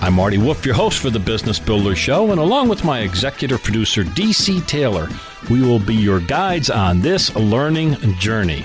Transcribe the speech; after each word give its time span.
I'm 0.00 0.14
Marty 0.14 0.38
Wolff, 0.38 0.64
your 0.64 0.76
host 0.76 1.00
for 1.00 1.10
the 1.10 1.18
Business 1.18 1.58
Builders 1.58 1.98
Show, 1.98 2.30
and 2.30 2.40
along 2.40 2.68
with 2.68 2.84
my 2.84 3.00
executive 3.00 3.62
producer, 3.64 4.04
DC 4.04 4.64
Taylor, 4.66 5.08
we 5.50 5.60
will 5.60 5.80
be 5.80 5.94
your 5.94 6.20
guides 6.20 6.70
on 6.70 7.00
this 7.00 7.34
learning 7.34 7.96
journey. 8.14 8.64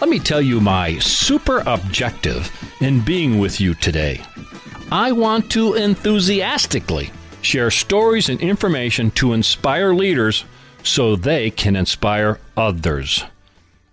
Let 0.00 0.10
me 0.10 0.18
tell 0.18 0.42
you 0.42 0.60
my 0.60 0.98
super 0.98 1.62
objective 1.66 2.50
in 2.80 3.00
being 3.00 3.38
with 3.38 3.60
you 3.60 3.74
today. 3.74 4.22
I 4.90 5.12
want 5.12 5.52
to 5.52 5.74
enthusiastically 5.74 7.12
share 7.42 7.70
stories 7.70 8.28
and 8.28 8.40
information 8.40 9.12
to 9.12 9.32
inspire 9.32 9.94
leaders 9.94 10.44
so 10.82 11.14
they 11.14 11.50
can 11.50 11.76
inspire 11.76 12.40
others. 12.56 13.24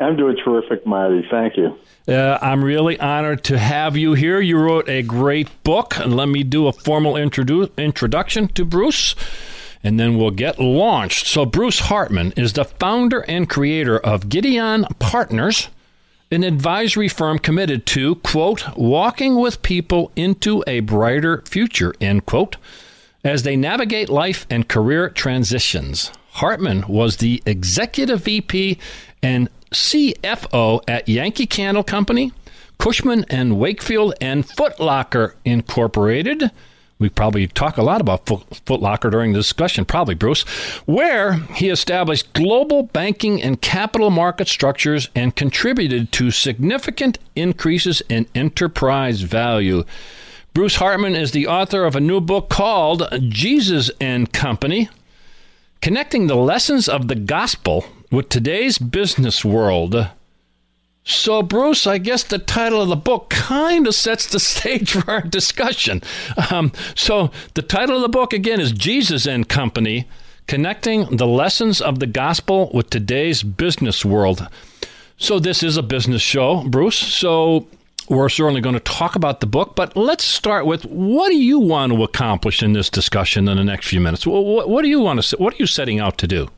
I'm 0.00 0.16
doing 0.16 0.36
terrific, 0.36 0.86
Marty. 0.86 1.26
Thank 1.30 1.56
you. 1.56 1.78
Uh, 2.06 2.38
I'm 2.42 2.64
really 2.64 2.98
honored 2.98 3.44
to 3.44 3.58
have 3.58 3.96
you 3.96 4.14
here. 4.14 4.40
You 4.40 4.58
wrote 4.58 4.88
a 4.88 5.02
great 5.02 5.48
book, 5.62 5.98
and 5.98 6.14
let 6.16 6.28
me 6.28 6.42
do 6.42 6.66
a 6.66 6.72
formal 6.72 7.14
introdu- 7.14 7.70
introduction 7.78 8.48
to 8.48 8.64
Bruce, 8.64 9.14
and 9.82 9.98
then 9.98 10.18
we'll 10.18 10.30
get 10.30 10.58
launched. 10.58 11.26
So, 11.26 11.46
Bruce 11.46 11.78
Hartman 11.80 12.32
is 12.36 12.54
the 12.54 12.64
founder 12.64 13.20
and 13.20 13.48
creator 13.48 13.98
of 13.98 14.28
Gideon 14.28 14.84
Partners, 14.98 15.68
an 16.30 16.42
advisory 16.42 17.08
firm 17.08 17.38
committed 17.38 17.86
to, 17.86 18.16
quote, 18.16 18.76
walking 18.76 19.36
with 19.36 19.62
people 19.62 20.10
into 20.16 20.64
a 20.66 20.80
brighter 20.80 21.42
future, 21.46 21.94
end 22.00 22.26
quote, 22.26 22.56
as 23.22 23.44
they 23.44 23.56
navigate 23.56 24.08
life 24.08 24.46
and 24.50 24.68
career 24.68 25.08
transitions. 25.08 26.10
Hartman 26.32 26.84
was 26.88 27.18
the 27.18 27.42
executive 27.46 28.24
VP 28.24 28.78
and 29.22 29.48
CFO 29.74 30.82
at 30.88 31.08
Yankee 31.08 31.46
Candle 31.46 31.84
Company, 31.84 32.32
Cushman 32.78 33.24
and 33.28 33.58
Wakefield, 33.58 34.14
and 34.20 34.48
Foot 34.48 34.80
Locker 34.80 35.36
Incorporated. 35.44 36.50
We 36.98 37.08
probably 37.08 37.48
talk 37.48 37.76
a 37.76 37.82
lot 37.82 38.00
about 38.00 38.26
Foot 38.26 38.80
Locker 38.80 39.10
during 39.10 39.32
the 39.32 39.40
discussion, 39.40 39.84
probably, 39.84 40.14
Bruce, 40.14 40.42
where 40.86 41.34
he 41.34 41.68
established 41.68 42.32
global 42.32 42.84
banking 42.84 43.42
and 43.42 43.60
capital 43.60 44.10
market 44.10 44.46
structures 44.46 45.08
and 45.14 45.34
contributed 45.34 46.12
to 46.12 46.30
significant 46.30 47.18
increases 47.34 48.00
in 48.08 48.26
enterprise 48.34 49.22
value. 49.22 49.84
Bruce 50.54 50.76
Hartman 50.76 51.16
is 51.16 51.32
the 51.32 51.48
author 51.48 51.84
of 51.84 51.96
a 51.96 52.00
new 52.00 52.20
book 52.20 52.48
called 52.48 53.08
Jesus 53.28 53.90
and 54.00 54.32
Company 54.32 54.88
Connecting 55.84 56.28
the 56.28 56.36
Lessons 56.36 56.88
of 56.88 57.08
the 57.08 57.14
Gospel 57.14 57.84
with 58.14 58.28
today's 58.28 58.78
business 58.78 59.44
world. 59.44 60.08
So, 61.02 61.42
Bruce, 61.42 61.86
I 61.86 61.98
guess 61.98 62.22
the 62.22 62.38
title 62.38 62.80
of 62.80 62.88
the 62.88 62.96
book 62.96 63.28
kind 63.28 63.86
of 63.86 63.94
sets 63.94 64.26
the 64.26 64.40
stage 64.52 64.92
for 64.92 65.10
our 65.10 65.20
discussion. 65.20 66.00
Um, 66.50 66.72
so, 66.94 67.30
the 67.54 67.62
title 67.62 67.96
of 67.96 68.02
the 68.02 68.08
book 68.08 68.32
again 68.32 68.60
is 68.60 68.72
Jesus 68.72 69.26
and 69.26 69.48
Company 69.48 70.06
Connecting 70.46 71.16
the 71.16 71.26
Lessons 71.26 71.80
of 71.80 71.98
the 71.98 72.06
Gospel 72.06 72.70
with 72.72 72.88
Today's 72.88 73.42
Business 73.42 74.04
World. 74.04 74.48
So, 75.16 75.38
this 75.38 75.62
is 75.62 75.76
a 75.76 75.82
business 75.82 76.22
show, 76.22 76.62
Bruce. 76.68 76.98
So, 76.98 77.66
we're 78.08 78.28
certainly 78.28 78.60
going 78.60 78.74
to 78.74 78.80
talk 78.80 79.16
about 79.16 79.40
the 79.40 79.46
book, 79.46 79.74
but 79.74 79.96
let's 79.96 80.24
start 80.24 80.66
with 80.66 80.84
what 80.84 81.30
do 81.30 81.36
you 81.36 81.58
want 81.58 81.92
to 81.92 82.04
accomplish 82.04 82.62
in 82.62 82.74
this 82.74 82.90
discussion 82.90 83.48
in 83.48 83.56
the 83.56 83.64
next 83.64 83.88
few 83.88 84.00
minutes? 84.00 84.26
What, 84.26 84.68
what 84.68 84.82
do 84.82 84.88
you 84.88 85.00
want 85.00 85.22
to? 85.22 85.36
What 85.36 85.54
are 85.54 85.58
you 85.58 85.66
setting 85.66 86.00
out 86.00 86.18
to 86.18 86.28
do? 86.28 86.48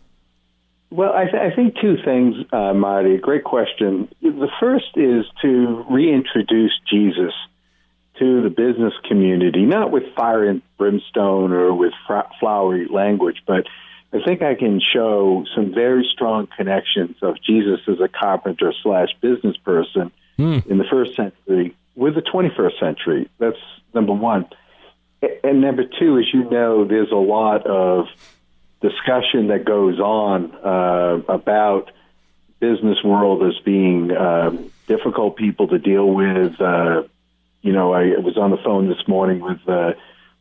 Well, 0.90 1.12
I, 1.12 1.24
th- 1.24 1.34
I 1.34 1.54
think 1.54 1.76
two 1.80 1.96
things, 2.04 2.36
uh, 2.52 2.72
Marty. 2.72 3.18
Great 3.18 3.44
question. 3.44 4.08
The 4.22 4.48
first 4.60 4.96
is 4.96 5.24
to 5.42 5.84
reintroduce 5.90 6.72
Jesus 6.88 7.32
to 8.18 8.42
the 8.42 8.50
business 8.50 8.94
community, 9.04 9.66
not 9.66 9.90
with 9.90 10.04
fire 10.14 10.48
and 10.48 10.62
brimstone 10.78 11.52
or 11.52 11.74
with 11.74 11.92
flowery 12.40 12.86
language, 12.88 13.42
but 13.46 13.66
I 14.12 14.24
think 14.24 14.42
I 14.42 14.54
can 14.54 14.80
show 14.80 15.44
some 15.54 15.74
very 15.74 16.08
strong 16.12 16.48
connections 16.56 17.16
of 17.20 17.36
Jesus 17.42 17.80
as 17.88 18.00
a 18.00 18.08
carpenter 18.08 18.72
slash 18.82 19.08
business 19.20 19.56
person 19.58 20.12
mm. 20.38 20.66
in 20.66 20.78
the 20.78 20.84
first 20.84 21.16
century 21.16 21.74
with 21.94 22.14
the 22.14 22.22
21st 22.22 22.78
century. 22.78 23.28
That's 23.38 23.58
number 23.94 24.12
one. 24.12 24.46
And 25.42 25.60
number 25.60 25.84
two, 25.84 26.18
as 26.18 26.26
you 26.32 26.48
know, 26.48 26.84
there's 26.84 27.10
a 27.10 27.16
lot 27.16 27.66
of 27.66 28.06
discussion 28.80 29.48
that 29.48 29.64
goes 29.64 29.98
on 29.98 30.54
uh, 30.54 31.22
about 31.32 31.90
business 32.60 32.98
world 33.04 33.42
as 33.42 33.58
being 33.64 34.16
um, 34.16 34.70
difficult 34.86 35.36
people 35.36 35.68
to 35.68 35.78
deal 35.78 36.06
with. 36.06 36.60
Uh, 36.60 37.02
you 37.62 37.72
know, 37.72 37.92
I 37.92 38.18
was 38.18 38.36
on 38.36 38.50
the 38.50 38.58
phone 38.58 38.88
this 38.88 39.06
morning 39.08 39.40
with 39.40 39.66
uh, 39.68 39.94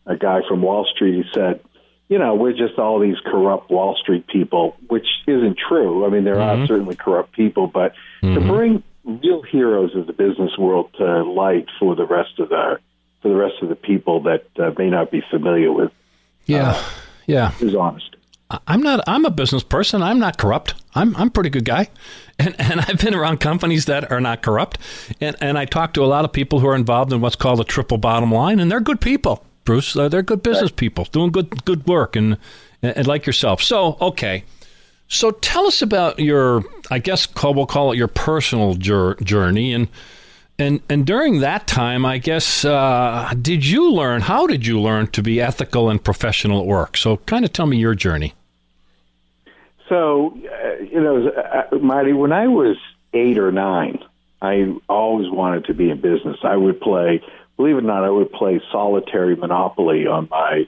a 0.06 0.16
guy 0.16 0.42
from 0.48 0.62
Wall 0.62 0.86
Street. 0.94 1.26
He 1.26 1.32
said, 1.34 1.62
"You 2.08 2.20
know, 2.20 2.36
we're 2.36 2.54
just 2.54 2.78
all 2.78 3.00
these 3.00 3.18
corrupt 3.26 3.70
Wall 3.70 3.96
Street 3.96 4.28
people," 4.28 4.78
which 4.88 5.08
isn't 5.28 5.58
true. 5.58 6.06
I 6.06 6.10
mean, 6.10 6.24
there 6.24 6.36
mm-hmm. 6.36 6.64
are 6.64 6.68
certainly 6.68 6.96
corrupt 6.96 7.32
people, 7.34 7.68
but 7.68 7.94
mm-hmm. 8.22 8.36
to 8.36 8.42
bring 8.42 8.84
real 9.04 9.42
heroes 9.42 9.96
of 9.96 10.08
the 10.08 10.14
business 10.14 10.58
world 10.58 10.92
to 10.98 11.24
light 11.24 11.68
for 11.80 11.96
the 11.96 12.06
rest 12.06 12.40
of 12.40 12.50
the 12.50 12.80
for 13.22 13.30
the 13.30 13.36
rest 13.36 13.56
of 13.62 13.70
the 13.70 13.76
people 13.76 14.22
that 14.24 14.46
uh, 14.60 14.72
may 14.78 14.90
not 14.90 15.10
be 15.10 15.24
familiar 15.32 15.72
with, 15.72 15.92
yeah, 16.46 16.72
uh, 16.72 16.84
yeah, 17.26 17.52
is 17.60 17.76
honest. 17.76 18.15
I'm 18.68 18.82
not. 18.82 19.04
I'm 19.08 19.26
a 19.26 19.32
business 19.32 19.64
person. 19.64 20.04
I'm 20.04 20.20
not 20.20 20.38
corrupt. 20.38 20.76
I'm 20.94 21.16
I'm 21.16 21.28
a 21.28 21.32
pretty 21.32 21.50
good 21.50 21.66
guy, 21.66 21.90
and 22.38 22.56
and 22.60 22.82
I've 22.82 23.00
been 23.00 23.16
around 23.16 23.40
companies 23.40 23.86
that 23.86 24.12
are 24.12 24.22
not 24.22 24.44
corrupt, 24.44 24.78
and 25.20 25.36
and 25.42 25.58
I 25.58 25.66
talk 25.66 25.94
to 25.96 26.04
a 26.04 26.08
lot 26.08 26.26
of 26.26 26.32
people 26.32 26.60
who 26.60 26.68
are 26.68 26.76
involved 26.76 27.12
in 27.12 27.22
what's 27.22 27.36
called 27.36 27.60
a 27.60 27.64
triple 27.64 27.98
bottom 27.98 28.32
line, 28.32 28.60
and 28.60 28.72
they're 28.72 28.80
good 28.80 29.02
people, 29.02 29.44
Bruce. 29.64 29.94
They're 29.94 30.22
good 30.22 30.44
business 30.44 30.72
people 30.72 31.06
doing 31.06 31.32
good 31.32 31.66
good 31.66 31.88
work, 31.88 32.16
and, 32.16 32.38
and 32.84 33.08
like 33.08 33.26
yourself. 33.26 33.64
So 33.64 33.98
okay, 34.00 34.44
so 35.08 35.32
tell 35.32 35.68
us 35.68 35.82
about 35.82 36.20
your, 36.20 36.64
I 36.90 37.00
guess 37.00 37.28
we'll 37.44 37.66
call 37.66 37.92
it 37.92 37.98
your 37.98 38.08
personal 38.08 38.74
journey, 38.76 39.74
and 39.74 39.88
and 40.58 40.82
and 40.90 41.06
during 41.06 41.40
that 41.40 41.68
time, 41.68 42.06
I 42.06 42.18
guess, 42.18 42.64
uh, 42.64 43.34
did 43.42 43.66
you 43.66 43.92
learn? 43.92 44.22
How 44.22 44.48
did 44.48 44.66
you 44.66 44.80
learn 44.80 45.08
to 45.08 45.22
be 45.22 45.42
ethical 45.42 45.90
and 45.90 46.04
professional 46.04 46.62
at 46.62 46.66
work? 46.66 46.98
So, 46.98 47.18
kind 47.18 47.44
of 47.44 47.54
tell 47.54 47.66
me 47.66 47.78
your 47.78 47.96
journey. 47.96 48.34
So, 49.90 50.38
uh, 50.38 50.84
you 50.84 51.02
know, 51.02 51.28
uh, 51.30 51.78
Marty, 51.78 52.14
when 52.14 52.32
I 52.32 52.48
was 52.48 52.78
eight 53.14 53.38
or 53.38 53.52
nine, 53.52 54.00
I 54.42 54.76
always 54.90 55.30
wanted 55.30 55.66
to 55.66 55.74
be 55.74 55.90
in 55.90 56.02
business. 56.02 56.38
I 56.44 56.56
would 56.56 56.80
play, 56.80 57.22
believe 57.58 57.76
it 57.76 57.80
or 57.80 57.82
not, 57.82 58.04
I 58.04 58.10
would 58.10 58.32
play 58.32 58.62
solitary 58.72 59.36
Monopoly 59.36 60.08
on 60.08 60.28
my 60.30 60.68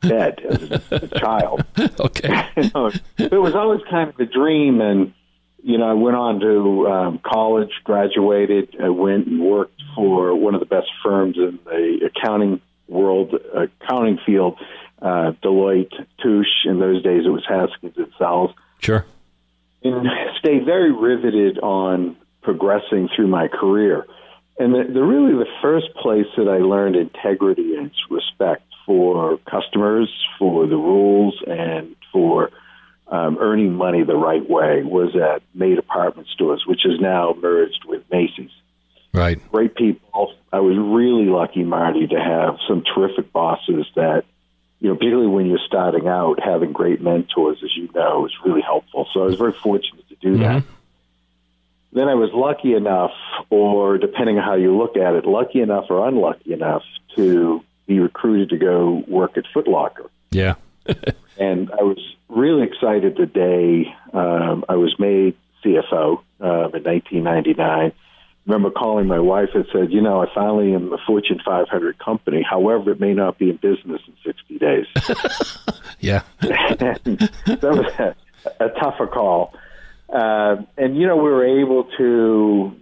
bed 0.00 0.40
as 0.40 0.70
a, 0.90 1.08
child. 1.18 1.64
Okay. 2.00 2.46
you 2.56 2.70
know, 2.74 2.90
it 3.18 3.40
was 3.40 3.54
always 3.54 3.80
kind 3.90 4.08
of 4.10 4.18
a 4.18 4.26
dream. 4.26 4.80
And, 4.80 5.12
you 5.66 5.78
know, 5.78 5.90
I 5.90 5.94
went 5.94 6.14
on 6.14 6.38
to 6.38 6.86
um, 6.86 7.20
college, 7.26 7.72
graduated, 7.82 8.76
I 8.80 8.88
went 8.88 9.26
and 9.26 9.40
worked 9.40 9.82
for 9.96 10.32
one 10.36 10.54
of 10.54 10.60
the 10.60 10.66
best 10.66 10.86
firms 11.02 11.36
in 11.36 11.58
the 11.64 12.08
accounting 12.14 12.60
world, 12.86 13.34
accounting 13.52 14.20
field 14.24 14.60
uh, 15.02 15.32
Deloitte, 15.42 16.06
Touche. 16.22 16.66
In 16.66 16.78
those 16.78 17.02
days, 17.02 17.26
it 17.26 17.30
was 17.30 17.44
Haskins 17.48 17.94
and 17.96 18.12
Sells. 18.16 18.52
Sure. 18.80 19.04
And 19.82 20.06
stayed 20.38 20.64
very 20.64 20.92
riveted 20.92 21.58
on 21.58 22.16
progressing 22.42 23.08
through 23.16 23.26
my 23.26 23.48
career. 23.48 24.06
And 24.60 24.72
the, 24.72 24.84
the 24.92 25.02
really 25.02 25.32
the 25.32 25.50
first 25.60 25.92
place 26.00 26.26
that 26.36 26.48
I 26.48 26.58
learned 26.58 26.94
integrity 26.94 27.74
and 27.74 27.90
respect 28.08 28.62
for 28.86 29.38
customers, 29.50 30.08
for 30.38 30.68
the 30.68 30.76
rules, 30.76 31.42
and 31.44 31.96
for 32.12 32.50
um, 33.08 33.38
earning 33.38 33.74
money 33.74 34.02
the 34.02 34.16
right 34.16 34.48
way 34.48 34.82
was 34.82 35.14
at 35.16 35.42
May 35.54 35.74
Department 35.74 36.28
Stores, 36.28 36.64
which 36.66 36.84
is 36.84 37.00
now 37.00 37.36
merged 37.40 37.84
with 37.86 38.02
Macy's. 38.10 38.50
Right. 39.12 39.40
Great 39.50 39.74
people. 39.74 40.34
I 40.52 40.60
was 40.60 40.76
really 40.76 41.30
lucky, 41.30 41.64
Marty, 41.64 42.06
to 42.08 42.20
have 42.20 42.58
some 42.68 42.82
terrific 42.82 43.32
bosses 43.32 43.86
that, 43.94 44.24
you 44.80 44.88
know, 44.88 44.96
particularly 44.96 45.28
when 45.28 45.46
you're 45.46 45.58
starting 45.66 46.06
out, 46.06 46.40
having 46.42 46.72
great 46.72 47.00
mentors, 47.00 47.58
as 47.62 47.74
you 47.76 47.88
know, 47.94 48.26
is 48.26 48.32
really 48.44 48.60
helpful. 48.60 49.08
So 49.12 49.22
I 49.22 49.26
was 49.26 49.36
very 49.36 49.52
fortunate 49.52 50.06
to 50.08 50.16
do 50.16 50.38
that. 50.38 50.64
Then 51.92 52.08
I 52.08 52.14
was 52.14 52.30
lucky 52.34 52.74
enough, 52.74 53.12
or 53.48 53.96
depending 53.96 54.36
on 54.36 54.44
how 54.44 54.54
you 54.54 54.76
look 54.76 54.98
at 54.98 55.14
it, 55.14 55.24
lucky 55.24 55.60
enough 55.60 55.86
or 55.88 56.06
unlucky 56.06 56.52
enough 56.52 56.82
to 57.14 57.64
be 57.86 58.00
recruited 58.00 58.50
to 58.50 58.58
go 58.58 59.02
work 59.08 59.38
at 59.38 59.44
Foot 59.54 59.66
Locker. 59.66 60.10
Yeah. 60.30 60.56
And 61.38 61.70
I 61.70 61.82
was 61.82 61.98
really 62.28 62.62
excited 62.64 63.16
the 63.16 63.26
day 63.26 63.94
um, 64.12 64.64
I 64.68 64.76
was 64.76 64.94
made 64.98 65.36
CFO 65.64 66.18
um, 66.40 66.74
in 66.74 66.82
1999. 66.84 67.92
remember 68.46 68.70
calling 68.70 69.06
my 69.06 69.18
wife 69.18 69.50
and 69.54 69.66
said, 69.72 69.92
"You 69.92 70.00
know, 70.00 70.22
I 70.22 70.26
finally 70.34 70.74
am 70.74 70.92
a 70.92 70.98
Fortune 71.06 71.40
500 71.44 71.98
company. 71.98 72.42
However, 72.48 72.92
it 72.92 73.00
may 73.00 73.14
not 73.14 73.38
be 73.38 73.50
in 73.50 73.56
business 73.56 74.00
in 74.06 74.14
60 74.24 74.58
days." 74.58 74.86
Yeah. 75.98 76.22
that 76.40 77.00
was 77.62 77.86
a, 77.98 78.14
a 78.64 78.68
tougher 78.78 79.06
call. 79.06 79.54
Uh, 80.08 80.56
and 80.76 80.96
you 80.96 81.06
know, 81.06 81.16
we 81.16 81.30
were 81.30 81.60
able 81.60 81.84
to. 81.96 82.76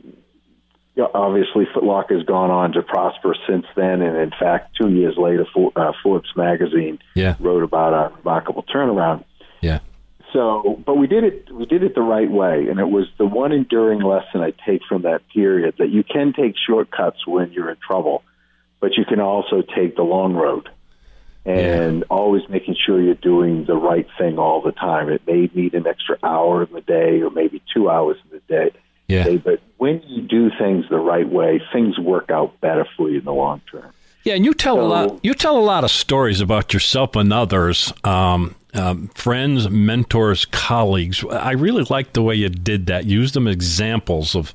Obviously, 0.96 1.67
Foot 1.75 1.85
Locker 1.85 2.14
has 2.17 2.25
gone 2.25 2.50
on 2.50 2.73
to 2.73 2.82
prosper 2.82 3.35
since 3.49 3.67
then, 3.75 4.00
and 4.00 4.17
in 4.17 4.31
fact, 4.31 4.76
two 4.81 4.91
years 4.91 5.17
later, 5.17 5.44
For, 5.52 5.73
uh, 5.75 5.93
Forbes 6.02 6.31
magazine 6.37 6.99
Yeah. 7.14 7.35
wrote 7.41 7.62
about 7.64 7.93
a 7.93 8.12
remarkable 8.19 8.62
turnaround. 8.62 9.25
Yeah. 9.61 9.81
So, 10.32 10.81
but 10.85 10.96
we 10.96 11.06
did 11.06 11.25
it. 11.25 11.49
We 11.52 11.67
did 11.67 11.82
it 11.82 11.94
the 11.94 12.02
right 12.02 12.31
way, 12.31 12.69
and 12.69 12.79
it 12.81 12.91
was 12.91 13.06
the 13.19 13.26
one 13.26 13.52
enduring 13.52 14.00
lesson 14.00 14.41
I 14.41 14.52
take 14.67 14.82
from 14.88 15.02
that 15.02 15.23
period 15.32 15.75
that 15.79 15.91
you 15.91 16.02
can 16.02 16.32
take 16.32 16.55
shortcuts 16.56 17.26
when 17.26 17.52
you're 17.52 17.70
in 17.70 17.76
trouble, 17.76 18.23
but 18.81 18.97
you 18.97 19.05
can 19.05 19.20
also 19.20 19.62
take 19.62 19.97
the 19.97 20.02
long 20.02 20.35
road, 20.35 20.69
and 21.44 22.05
always 22.11 22.49
making 22.49 22.75
sure 22.75 23.00
you're 23.00 23.14
doing 23.14 23.64
the 23.64 23.76
right 23.76 24.06
thing 24.19 24.38
all 24.38 24.61
the 24.61 24.73
time. 24.73 25.08
It 25.08 25.23
may 25.26 25.50
need 25.55 25.75
an 25.75 25.87
extra 25.87 26.19
hour 26.23 26.62
in 26.62 26.73
the 26.73 26.81
day, 26.81 27.20
or 27.23 27.31
maybe 27.31 27.62
two 27.73 27.90
hours 27.90 28.17
in 28.25 28.31
the 28.38 28.43
day. 28.49 28.70
Yeah. 29.09 29.25
day, 29.25 29.37
But 29.37 29.61
when 29.77 30.03
you 30.06 30.23
do 30.23 30.51
things 30.59 30.87
the 30.89 30.99
right 30.99 31.29
way, 31.29 31.61
things 31.73 31.99
work 31.99 32.31
out 32.31 32.61
better 32.61 32.87
for 32.97 33.11
you 33.11 33.19
in 33.19 33.25
the 33.25 33.33
long 33.33 33.61
term. 33.71 33.93
Yeah, 34.25 34.35
and 34.35 34.45
you 34.45 34.55
tell 34.55 34.81
a 34.81 34.87
lot. 34.87 35.21
You 35.23 35.35
tell 35.35 35.59
a 35.59 35.61
lot 35.61 35.85
of 35.85 35.91
stories 35.91 36.41
about 36.41 36.73
yourself 36.73 37.15
and 37.15 37.31
others, 37.31 37.93
um, 38.05 38.55
um, 38.73 39.09
friends, 39.09 39.69
mentors, 39.69 40.47
colleagues. 40.47 41.23
I 41.31 41.53
really 41.53 41.85
like 41.91 42.15
the 42.15 42.23
way 42.23 42.35
you 42.35 42.49
did 42.49 42.87
that. 42.87 43.05
Use 43.05 43.33
them 43.33 43.47
examples 43.47 44.35
of 44.35 44.55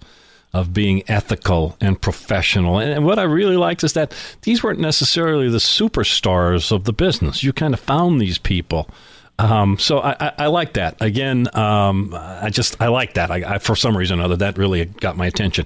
of 0.51 0.73
being 0.73 1.03
ethical 1.07 1.77
and 1.79 2.01
professional. 2.01 2.79
And, 2.79 2.91
and 2.91 3.05
what 3.05 3.19
I 3.19 3.23
really 3.23 3.57
liked 3.57 3.83
is 3.83 3.93
that 3.93 4.15
these 4.41 4.63
weren't 4.63 4.79
necessarily 4.79 5.47
the 5.47 5.59
superstars 5.59 6.71
of 6.71 6.85
the 6.85 6.93
business. 6.93 7.43
You 7.43 7.53
kind 7.53 7.73
of 7.73 7.79
found 7.79 8.19
these 8.19 8.39
people. 8.39 8.89
Um, 9.39 9.79
so 9.79 9.99
I, 9.99 10.15
I, 10.19 10.31
I 10.37 10.47
like 10.47 10.73
that. 10.73 10.97
Again, 11.01 11.47
um, 11.55 12.13
I 12.13 12.49
just 12.49 12.79
I 12.81 12.87
like 12.89 13.13
that. 13.13 13.31
I, 13.31 13.55
I, 13.55 13.57
for 13.59 13.75
some 13.75 13.97
reason 13.97 14.19
or 14.19 14.23
other, 14.23 14.35
that 14.37 14.57
really 14.57 14.85
got 14.85 15.17
my 15.17 15.25
attention. 15.25 15.65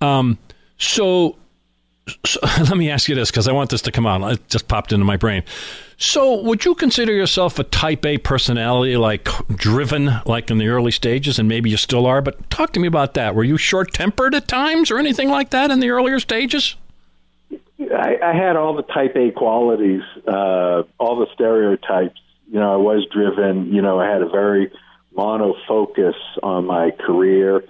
Um, 0.00 0.38
so 0.78 1.36
so, 2.24 2.40
let 2.58 2.76
me 2.76 2.90
ask 2.90 3.08
you 3.08 3.14
this 3.14 3.30
because 3.30 3.48
I 3.48 3.52
want 3.52 3.70
this 3.70 3.82
to 3.82 3.92
come 3.92 4.06
out. 4.06 4.32
It 4.32 4.48
just 4.48 4.68
popped 4.68 4.92
into 4.92 5.04
my 5.04 5.16
brain. 5.16 5.42
So, 5.96 6.40
would 6.42 6.64
you 6.64 6.74
consider 6.74 7.12
yourself 7.12 7.58
a 7.58 7.64
type 7.64 8.06
A 8.06 8.16
personality, 8.16 8.96
like 8.96 9.28
driven, 9.48 10.10
like 10.24 10.50
in 10.50 10.58
the 10.58 10.68
early 10.68 10.90
stages, 10.90 11.38
and 11.38 11.46
maybe 11.46 11.68
you 11.68 11.76
still 11.76 12.06
are? 12.06 12.22
But 12.22 12.48
talk 12.48 12.72
to 12.72 12.80
me 12.80 12.88
about 12.88 13.14
that. 13.14 13.34
Were 13.34 13.44
you 13.44 13.58
short 13.58 13.92
tempered 13.92 14.34
at 14.34 14.48
times 14.48 14.90
or 14.90 14.98
anything 14.98 15.28
like 15.28 15.50
that 15.50 15.70
in 15.70 15.80
the 15.80 15.90
earlier 15.90 16.18
stages? 16.18 16.76
I, 17.80 18.32
had 18.34 18.56
all 18.56 18.74
the 18.74 18.82
type 18.82 19.16
A 19.16 19.30
qualities, 19.30 20.02
uh, 20.26 20.82
all 20.98 21.16
the 21.16 21.26
stereotypes. 21.34 22.20
You 22.50 22.58
know, 22.60 22.72
I 22.72 22.76
was 22.76 23.06
driven. 23.12 23.72
You 23.72 23.80
know, 23.82 24.00
I 24.00 24.10
had 24.10 24.22
a 24.22 24.28
very 24.28 24.72
mono 25.14 25.54
focus 25.68 26.16
on 26.42 26.66
my 26.66 26.90
career. 26.90 27.64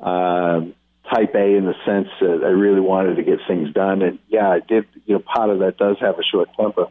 Um, 0.00 0.74
type 1.12 1.34
A 1.34 1.56
in 1.56 1.64
the 1.64 1.74
sense 1.86 2.08
that 2.20 2.42
I 2.44 2.48
really 2.50 2.80
wanted 2.80 3.16
to 3.16 3.22
get 3.22 3.38
things 3.48 3.72
done, 3.72 4.02
and 4.02 4.18
yeah, 4.28 4.48
I 4.50 4.60
did. 4.60 4.84
You 5.06 5.14
know, 5.14 5.20
part 5.20 5.50
of 5.50 5.60
that 5.60 5.78
does 5.78 5.96
have 6.00 6.18
a 6.18 6.22
short 6.22 6.50
temper, 6.60 6.86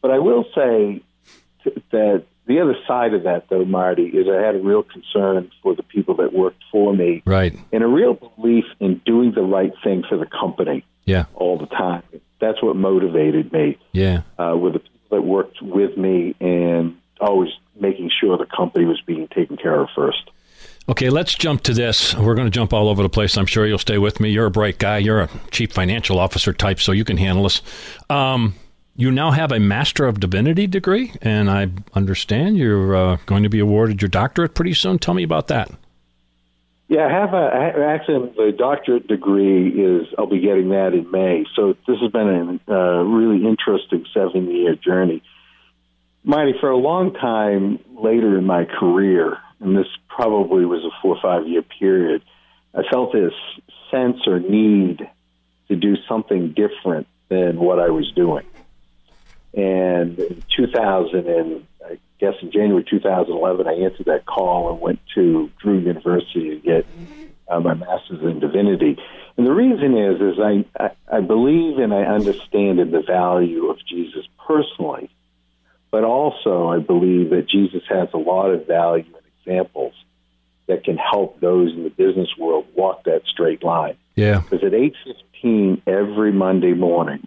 but 0.00 0.10
I 0.10 0.18
will 0.18 0.44
say 0.54 1.02
t- 1.62 1.82
that 1.92 2.24
the 2.46 2.60
other 2.60 2.74
side 2.88 3.12
of 3.14 3.24
that, 3.24 3.48
though, 3.50 3.64
Marty, 3.66 4.04
is 4.06 4.26
I 4.28 4.40
had 4.44 4.54
a 4.56 4.58
real 4.58 4.82
concern 4.82 5.50
for 5.62 5.74
the 5.76 5.82
people 5.82 6.14
that 6.16 6.32
worked 6.32 6.62
for 6.72 6.94
me, 6.94 7.22
Right. 7.26 7.52
and 7.70 7.84
a 7.84 7.86
real 7.86 8.14
belief 8.14 8.64
in 8.80 9.00
doing 9.04 9.32
the 9.32 9.42
right 9.42 9.72
thing 9.84 10.02
for 10.08 10.16
the 10.16 10.26
company 10.26 10.82
Yeah. 11.04 11.26
all 11.34 11.58
the 11.58 11.66
time. 11.66 12.02
That's 12.40 12.62
what 12.62 12.74
motivated 12.76 13.52
me 13.52 13.76
Yeah. 13.92 14.22
uh, 14.38 14.56
with 14.56 14.72
the 14.72 14.80
that 15.10 15.22
worked 15.22 15.60
with 15.60 15.96
me 15.96 16.34
and 16.40 16.96
always 17.20 17.50
making 17.78 18.10
sure 18.20 18.36
the 18.38 18.46
company 18.46 18.84
was 18.84 19.00
being 19.02 19.28
taken 19.28 19.56
care 19.56 19.80
of 19.80 19.88
first. 19.94 20.30
Okay, 20.88 21.10
let's 21.10 21.34
jump 21.34 21.62
to 21.64 21.74
this. 21.74 22.14
We're 22.16 22.34
going 22.34 22.46
to 22.46 22.50
jump 22.50 22.72
all 22.72 22.88
over 22.88 23.02
the 23.02 23.08
place. 23.08 23.36
I'm 23.36 23.46
sure 23.46 23.66
you'll 23.66 23.78
stay 23.78 23.98
with 23.98 24.18
me. 24.18 24.30
You're 24.30 24.46
a 24.46 24.50
bright 24.50 24.78
guy. 24.78 24.98
You're 24.98 25.20
a 25.20 25.30
chief 25.50 25.72
financial 25.72 26.18
officer 26.18 26.52
type, 26.52 26.80
so 26.80 26.92
you 26.92 27.04
can 27.04 27.16
handle 27.16 27.44
this. 27.44 27.62
Um, 28.08 28.54
you 28.96 29.10
now 29.10 29.30
have 29.30 29.52
a 29.52 29.60
Master 29.60 30.06
of 30.06 30.20
Divinity 30.20 30.66
degree, 30.66 31.12
and 31.22 31.50
I 31.50 31.68
understand 31.94 32.56
you're 32.56 32.96
uh, 32.96 33.16
going 33.26 33.44
to 33.44 33.48
be 33.48 33.60
awarded 33.60 34.02
your 34.02 34.08
doctorate 34.08 34.54
pretty 34.54 34.74
soon. 34.74 34.98
Tell 34.98 35.14
me 35.14 35.22
about 35.22 35.46
that. 35.48 35.70
Yeah, 36.90 37.06
I 37.06 37.12
have 37.12 37.34
a 37.34 37.84
actually 37.86 38.32
the 38.36 38.50
doctorate 38.50 39.06
degree 39.06 39.68
is 39.68 40.08
I'll 40.18 40.26
be 40.26 40.40
getting 40.40 40.70
that 40.70 40.92
in 40.92 41.08
May. 41.08 41.44
So 41.54 41.76
this 41.86 41.98
has 42.00 42.10
been 42.10 42.60
a 42.66 42.72
uh, 42.74 43.02
really 43.04 43.46
interesting 43.46 44.04
seven 44.12 44.50
year 44.50 44.74
journey. 44.74 45.22
Marty, 46.24 46.52
for 46.58 46.68
a 46.68 46.76
long 46.76 47.14
time 47.14 47.78
later 47.96 48.36
in 48.36 48.44
my 48.44 48.64
career, 48.64 49.38
and 49.60 49.76
this 49.76 49.86
probably 50.08 50.64
was 50.64 50.84
a 50.84 50.90
four 51.00 51.14
or 51.14 51.22
five 51.22 51.46
year 51.46 51.62
period, 51.62 52.22
I 52.74 52.82
felt 52.90 53.12
this 53.12 53.34
sense 53.92 54.26
or 54.26 54.40
need 54.40 55.08
to 55.68 55.76
do 55.76 55.94
something 56.08 56.54
different 56.54 57.06
than 57.28 57.60
what 57.60 57.78
I 57.78 57.90
was 57.90 58.10
doing. 58.16 58.46
And 59.54 60.18
in 60.18 60.42
2000, 60.56 61.28
and 61.28 61.66
I 61.84 61.98
guess 62.18 62.34
in 62.42 62.52
January 62.52 62.84
2011, 62.88 63.66
I 63.66 63.72
answered 63.72 64.06
that 64.06 64.26
call 64.26 64.72
and 64.72 64.80
went 64.80 65.00
to 65.14 65.50
Drew 65.60 65.78
University 65.78 66.50
to 66.50 66.56
get 66.56 66.86
uh, 67.48 67.60
my 67.60 67.74
master's 67.74 68.22
in 68.22 68.40
divinity. 68.40 68.96
And 69.36 69.46
the 69.46 69.52
reason 69.52 69.96
is, 69.96 70.20
is 70.20 70.38
I, 70.38 70.64
I, 70.78 70.90
I 71.16 71.20
believe 71.20 71.78
and 71.78 71.92
I 71.92 72.02
understand 72.02 72.78
in 72.80 72.90
the 72.90 73.02
value 73.02 73.70
of 73.70 73.78
Jesus 73.86 74.26
personally, 74.46 75.10
but 75.90 76.04
also 76.04 76.68
I 76.68 76.78
believe 76.78 77.30
that 77.30 77.48
Jesus 77.48 77.82
has 77.88 78.08
a 78.12 78.18
lot 78.18 78.50
of 78.50 78.66
value 78.66 79.04
and 79.06 79.24
examples 79.40 79.94
that 80.66 80.84
can 80.84 80.96
help 80.96 81.40
those 81.40 81.72
in 81.72 81.82
the 81.82 81.90
business 81.90 82.28
world 82.38 82.66
walk 82.74 83.04
that 83.04 83.22
straight 83.26 83.64
line. 83.64 83.96
Yeah. 84.14 84.40
Because 84.40 84.64
at 84.64 84.74
eight 84.74 84.94
fifteen 85.04 85.82
every 85.86 86.32
Monday 86.32 86.74
morning, 86.74 87.26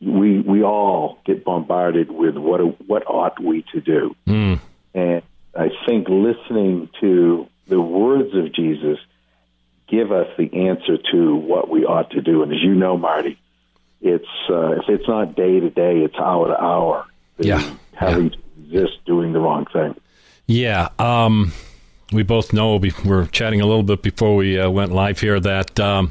we 0.00 0.40
we 0.40 0.62
all 0.62 1.18
get 1.24 1.44
bombarded 1.44 2.10
with 2.10 2.36
what 2.36 2.60
what 2.88 3.02
ought 3.06 3.40
we 3.42 3.64
to 3.72 3.80
do, 3.80 4.14
Mm. 4.26 4.60
and 4.94 5.22
I 5.56 5.70
think 5.86 6.08
listening 6.08 6.88
to 7.00 7.46
the 7.66 7.80
words 7.80 8.34
of 8.34 8.52
Jesus 8.52 8.98
give 9.88 10.12
us 10.12 10.28
the 10.36 10.68
answer 10.68 10.98
to 11.12 11.34
what 11.36 11.68
we 11.68 11.84
ought 11.84 12.10
to 12.10 12.20
do. 12.20 12.42
And 12.42 12.52
as 12.52 12.62
you 12.62 12.74
know, 12.74 12.96
Marty, 12.98 13.38
it's 14.00 14.26
uh, 14.48 14.72
if 14.72 14.88
it's 14.88 15.08
not 15.08 15.34
day 15.34 15.60
to 15.60 15.70
day, 15.70 16.00
it's 16.00 16.14
hour 16.16 16.48
to 16.48 16.62
hour. 16.62 17.06
Yeah. 17.38 17.62
having 17.94 18.30
to 18.30 18.38
resist 18.70 19.04
doing 19.06 19.32
the 19.32 19.38
wrong 19.40 19.66
thing. 19.72 19.94
Yeah. 20.46 20.88
Um, 20.98 21.52
we 22.12 22.22
both 22.22 22.52
know, 22.52 22.76
we 22.76 22.92
were 23.04 23.26
chatting 23.26 23.60
a 23.60 23.66
little 23.66 23.82
bit 23.82 24.02
before 24.02 24.34
we 24.36 24.58
uh, 24.58 24.70
went 24.70 24.92
live 24.92 25.20
here, 25.20 25.38
that 25.40 25.78
um, 25.80 26.10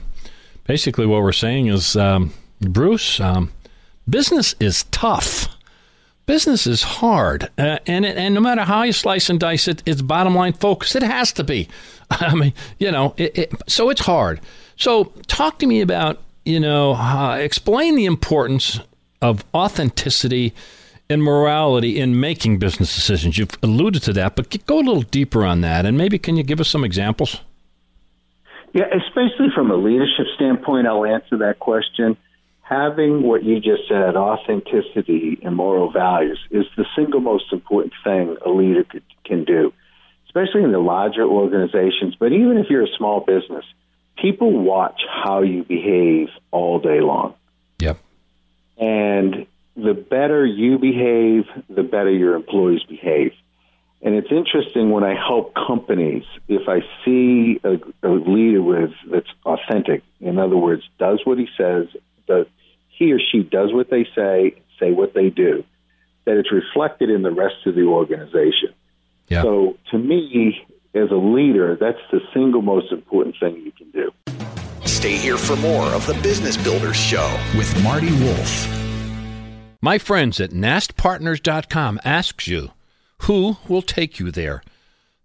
basically 0.65 1.06
what 1.06 1.22
we're 1.22 1.32
saying 1.34 1.67
is, 1.67 1.96
um, 1.96 2.34
Bruce, 2.62 3.20
um, 3.20 3.51
business 4.10 4.56
is 4.60 4.84
tough. 4.92 5.48
Business 6.26 6.68
is 6.68 6.84
hard, 6.84 7.50
uh, 7.58 7.80
and 7.88 8.06
and 8.06 8.36
no 8.36 8.42
matter 8.42 8.64
how 8.64 8.84
you 8.84 8.92
slice 8.92 9.30
and 9.30 9.40
dice 9.40 9.68
it, 9.68 9.82
it's 9.86 10.02
bottom 10.02 10.36
line 10.36 10.52
focus. 10.52 10.94
It 10.94 11.04
has 11.04 11.32
to 11.34 11.44
be. 11.44 11.70
I 12.12 12.36
mean, 12.36 12.54
you 12.80 12.92
know, 12.92 13.14
it, 13.16 13.38
it, 13.38 13.54
so 13.68 13.90
it's 13.90 14.02
hard. 14.02 14.42
So 14.76 15.06
talk 15.28 15.60
to 15.60 15.66
me 15.66 15.80
about, 15.80 16.22
you 16.44 16.60
know, 16.60 16.96
uh, 16.96 17.38
explain 17.38 17.96
the 17.96 18.06
importance 18.06 18.80
of 19.22 19.46
authenticity 19.54 20.54
and 21.10 21.24
morality 21.24 22.00
in 22.00 22.20
making 22.20 22.60
business 22.60 22.94
decisions. 22.94 23.38
You've 23.38 23.58
alluded 23.64 24.04
to 24.04 24.14
that, 24.14 24.36
but 24.36 24.66
go 24.66 24.80
a 24.80 24.84
little 24.84 25.04
deeper 25.04 25.46
on 25.46 25.62
that, 25.62 25.86
and 25.86 25.98
maybe 25.98 26.20
can 26.20 26.36
you 26.36 26.44
give 26.44 26.60
us 26.60 26.68
some 26.68 26.84
examples? 26.84 27.42
Yeah, 28.74 28.86
especially 28.94 29.48
from 29.56 29.72
a 29.72 29.76
leadership 29.76 30.28
standpoint, 30.36 30.88
I'll 30.88 31.06
answer 31.06 31.38
that 31.38 31.60
question. 31.60 32.18
Having 32.69 33.24
what 33.24 33.43
you 33.43 33.62
just 33.62 33.88
said, 33.88 34.17
authenticity 34.17 35.39
and 35.41 35.55
moral 35.55 35.89
values, 35.89 36.39
is 36.51 36.65
the 36.75 36.86
single 36.97 37.21
most 37.21 37.53
important 37.53 37.93
thing 38.03 38.36
a 38.45 38.50
leader 38.50 38.83
could, 38.83 39.03
can 39.24 39.45
do, 39.45 39.71
especially 40.25 40.63
in 40.63 40.74
the 40.74 40.79
larger 40.79 41.24
organizations. 41.24 42.15
But 42.19 42.33
even 42.33 42.57
if 42.57 42.69
you're 42.69 42.83
a 42.83 42.97
small 42.97 43.21
business, 43.21 43.63
people 44.17 44.51
watch 44.51 45.00
how 45.24 45.43
you 45.43 45.63
behave 45.63 46.27
all 46.51 46.79
day 46.79 47.00
long. 47.00 47.36
Yep. 47.79 48.00
And 48.77 49.47
the 49.77 49.93
better 49.93 50.45
you 50.45 50.77
behave, 50.77 51.45
the 51.69 51.83
better 51.83 52.12
your 52.12 52.36
employees 52.36 52.83
behave. 52.83 53.31
And 54.01 54.13
it's 54.13 54.31
interesting 54.31 54.91
when 54.91 55.05
I 55.05 55.15
help 55.15 55.55
companies, 55.55 56.24
if 56.50 56.67
I 56.67 56.81
see 57.05 57.62
a, 57.63 57.77
a 58.03 58.12
leader 58.12 58.62
with 58.62 58.91
that's 59.09 59.29
authentic, 59.45 60.03
in 60.19 60.38
other 60.38 60.57
words, 60.57 60.83
does 61.00 61.21
what 61.24 61.38
he 61.39 61.47
says, 61.57 61.88
does 62.27 62.45
he 62.98 63.12
or 63.13 63.20
she 63.20 63.44
does 63.44 63.74
what 63.74 63.89
they 63.89 64.08
say, 64.16 64.56
say 64.80 64.92
what 64.92 65.13
they 65.13 65.30
do, 65.30 65.63
that 66.25 66.38
it's 66.38 66.51
reflected 66.51 67.10
in 67.10 67.22
the 67.22 67.32
rest 67.32 67.66
of 67.66 67.75
the 67.75 67.84
organization. 67.84 68.74
Yeah. 69.27 69.44
So 69.44 69.77
to 69.92 69.98
me, 69.98 70.60
as 70.94 71.12
a 71.12 71.16
leader, 71.16 71.77
that's 71.80 72.00
the 72.12 72.22
single 72.34 72.62
most 72.62 72.92
important 72.92 73.36
thing 73.39 73.56
you 73.58 73.72
can 73.72 73.92
do. 73.92 74.12
Stay 74.86 75.16
here 75.16 75.38
for 75.38 75.56
more 75.58 75.86
of 75.88 76.08
the 76.08 76.16
Business 76.16 76.58
Builders 76.58 76.96
Show 76.96 77.39
with 77.56 77.84
Marty 77.84 78.12
Wolff. 78.24 78.68
My 79.82 80.00
friends 80.00 80.39
at 80.39 80.51
nastpartners.com 80.51 82.00
asks 82.04 82.48
you, 82.48 82.72
who 83.22 83.58
will 83.68 83.82
take 83.82 84.20
you 84.20 84.32
there? 84.32 84.63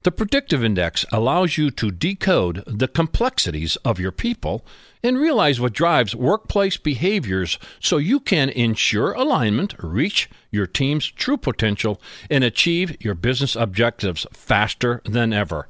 The 0.02 0.10
predictive 0.10 0.64
index 0.64 1.06
allows 1.12 1.56
you 1.56 1.70
to 1.70 1.90
decode 1.90 2.64
the 2.66 2.88
complexities 2.88 3.76
of 3.76 4.00
your 4.00 4.12
people 4.12 4.64
and 5.02 5.18
realize 5.18 5.60
what 5.60 5.72
drives 5.72 6.14
workplace 6.14 6.76
behaviors 6.76 7.58
so 7.80 7.96
you 7.96 8.20
can 8.20 8.48
ensure 8.50 9.12
alignment, 9.12 9.74
reach 9.78 10.30
your 10.50 10.66
team's 10.66 11.06
true 11.06 11.36
potential, 11.36 12.00
and 12.30 12.44
achieve 12.44 12.96
your 13.00 13.14
business 13.14 13.56
objectives 13.56 14.26
faster 14.32 15.00
than 15.04 15.32
ever. 15.32 15.68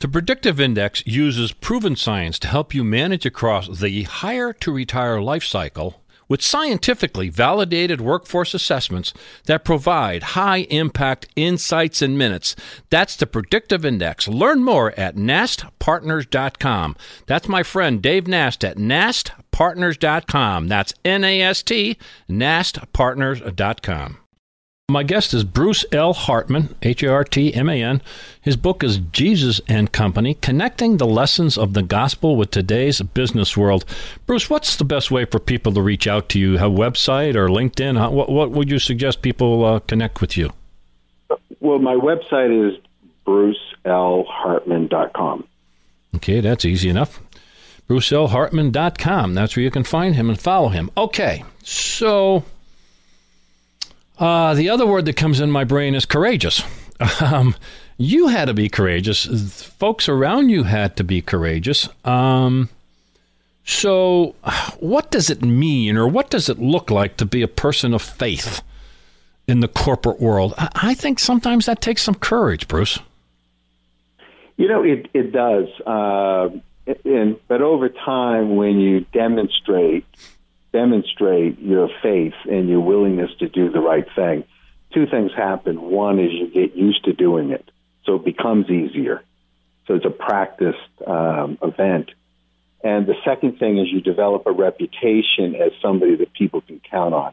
The 0.00 0.08
predictive 0.08 0.60
index 0.60 1.06
uses 1.06 1.52
proven 1.52 1.94
science 1.94 2.38
to 2.38 2.48
help 2.48 2.74
you 2.74 2.82
manage 2.82 3.26
across 3.26 3.80
the 3.80 4.04
hire 4.04 4.52
to 4.54 4.72
retire 4.72 5.20
life 5.20 5.44
cycle 5.44 5.99
with 6.30 6.40
scientifically 6.40 7.28
validated 7.28 8.00
workforce 8.00 8.54
assessments 8.54 9.12
that 9.44 9.64
provide 9.64 10.22
high 10.22 10.60
impact 10.70 11.28
insights 11.36 12.00
in 12.00 12.16
minutes. 12.16 12.56
That's 12.88 13.16
the 13.16 13.26
predictive 13.26 13.84
index. 13.84 14.26
Learn 14.28 14.64
more 14.64 14.92
at 14.98 15.16
nastpartners.com. 15.16 16.96
That's 17.26 17.48
my 17.48 17.62
friend 17.62 18.00
Dave 18.00 18.26
Nast 18.26 18.64
at 18.64 18.78
nastpartners.com. 18.78 20.68
That's 20.68 20.94
N 21.04 21.24
A 21.24 21.42
S 21.42 21.62
T, 21.62 21.98
nastpartners.com. 22.30 24.16
My 24.90 25.04
guest 25.04 25.32
is 25.34 25.44
Bruce 25.44 25.84
L. 25.92 26.12
Hartman, 26.12 26.74
H 26.82 27.04
A 27.04 27.12
R 27.12 27.22
T 27.22 27.54
M 27.54 27.68
A 27.68 27.80
N. 27.80 28.02
His 28.42 28.56
book 28.56 28.82
is 28.82 28.98
Jesus 28.98 29.60
and 29.68 29.92
Company 29.92 30.34
Connecting 30.34 30.96
the 30.96 31.06
Lessons 31.06 31.56
of 31.56 31.74
the 31.74 31.82
Gospel 31.82 32.34
with 32.34 32.50
Today's 32.50 33.00
Business 33.00 33.56
World. 33.56 33.84
Bruce, 34.26 34.50
what's 34.50 34.74
the 34.74 34.84
best 34.84 35.12
way 35.12 35.26
for 35.26 35.38
people 35.38 35.72
to 35.74 35.80
reach 35.80 36.08
out 36.08 36.28
to 36.30 36.40
you? 36.40 36.56
Have 36.56 36.72
a 36.72 36.74
website 36.74 37.36
or 37.36 37.46
LinkedIn? 37.46 38.10
What, 38.10 38.30
what 38.30 38.50
would 38.50 38.68
you 38.68 38.80
suggest 38.80 39.22
people 39.22 39.64
uh, 39.64 39.78
connect 39.78 40.20
with 40.20 40.36
you? 40.36 40.50
Well, 41.60 41.78
my 41.78 41.94
website 41.94 42.50
is 42.50 42.76
brucelhartman.com. 43.24 45.46
Okay, 46.16 46.40
that's 46.40 46.64
easy 46.64 46.88
enough. 46.88 47.20
BruceLHartman.com. 47.88 49.34
That's 49.34 49.54
where 49.54 49.62
you 49.62 49.70
can 49.70 49.84
find 49.84 50.16
him 50.16 50.28
and 50.28 50.40
follow 50.40 50.70
him. 50.70 50.90
Okay, 50.96 51.44
so 51.62 52.42
uh, 54.20 54.54
the 54.54 54.68
other 54.68 54.86
word 54.86 55.06
that 55.06 55.16
comes 55.16 55.40
in 55.40 55.50
my 55.50 55.64
brain 55.64 55.94
is 55.94 56.06
courageous. 56.06 56.62
Um, 57.22 57.54
you 57.96 58.28
had 58.28 58.44
to 58.44 58.52
be 58.52 58.68
courageous. 58.68 59.24
Folks 59.62 60.06
around 60.06 60.50
you 60.50 60.64
had 60.64 60.96
to 60.98 61.04
be 61.04 61.22
courageous. 61.22 61.88
Um, 62.04 62.68
so, 63.64 64.34
what 64.80 65.10
does 65.10 65.30
it 65.30 65.42
mean, 65.42 65.96
or 65.96 66.08
what 66.08 66.28
does 66.28 66.48
it 66.48 66.58
look 66.58 66.90
like 66.90 67.16
to 67.18 67.24
be 67.24 67.40
a 67.40 67.48
person 67.48 67.94
of 67.94 68.02
faith 68.02 68.62
in 69.46 69.60
the 69.60 69.68
corporate 69.68 70.20
world? 70.20 70.54
I, 70.58 70.68
I 70.74 70.94
think 70.94 71.18
sometimes 71.18 71.66
that 71.66 71.80
takes 71.80 72.02
some 72.02 72.14
courage, 72.14 72.68
Bruce. 72.68 72.98
You 74.56 74.68
know, 74.68 74.82
it 74.82 75.08
it 75.14 75.32
does. 75.32 75.68
Uh, 75.86 76.48
and 77.04 77.38
but 77.48 77.62
over 77.62 77.88
time, 77.88 78.56
when 78.56 78.80
you 78.80 79.00
demonstrate 79.12 80.04
demonstrate 80.72 81.58
your 81.60 81.88
faith 82.02 82.34
and 82.48 82.68
your 82.68 82.80
willingness 82.80 83.30
to 83.38 83.48
do 83.48 83.70
the 83.70 83.80
right 83.80 84.06
thing, 84.14 84.44
two 84.92 85.06
things 85.06 85.32
happen. 85.36 85.80
One 85.80 86.18
is 86.18 86.32
you 86.32 86.48
get 86.48 86.76
used 86.76 87.04
to 87.04 87.12
doing 87.12 87.50
it, 87.50 87.68
so 88.04 88.16
it 88.16 88.24
becomes 88.24 88.68
easier. 88.70 89.22
So 89.86 89.94
it's 89.94 90.06
a 90.06 90.10
practiced 90.10 90.78
um, 91.06 91.58
event. 91.62 92.10
And 92.82 93.06
the 93.06 93.16
second 93.24 93.58
thing 93.58 93.78
is 93.78 93.88
you 93.90 94.00
develop 94.00 94.46
a 94.46 94.52
reputation 94.52 95.54
as 95.54 95.72
somebody 95.82 96.16
that 96.16 96.32
people 96.32 96.60
can 96.60 96.80
count 96.90 97.14
on. 97.14 97.32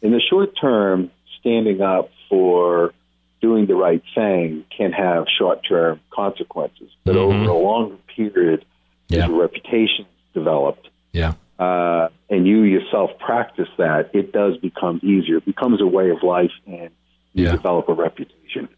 In 0.00 0.12
the 0.12 0.20
short 0.20 0.50
term, 0.60 1.10
standing 1.40 1.80
up 1.82 2.10
for 2.28 2.94
doing 3.40 3.66
the 3.66 3.74
right 3.74 4.02
thing 4.14 4.64
can 4.76 4.92
have 4.92 5.26
short 5.36 5.60
term 5.68 6.00
consequences. 6.10 6.90
But 7.04 7.16
Mhm. 7.16 7.18
over 7.18 7.50
a 7.50 7.58
longer 7.58 7.96
period, 8.16 8.64
Yeah. 9.08 9.26
your 9.26 9.40
reputation 9.40 10.06
is 10.06 10.32
developed, 10.32 10.88
Yeah. 11.12 11.34
uh, 11.58 12.08
and 12.30 12.46
you 12.46 12.62
yourself 12.62 13.18
practice 13.42 13.68
that, 13.76 14.10
it 14.14 14.32
does 14.32 14.56
become 14.58 15.00
easier. 15.02 15.38
It 15.38 15.44
becomes 15.46 15.80
a 15.80 15.86
way 15.86 16.10
of 16.10 16.22
life, 16.22 16.52
and 16.66 16.90
you 17.34 17.44
Yeah. 17.46 17.52
develop 17.52 17.88
a 17.88 17.94
reputation. 17.94 18.68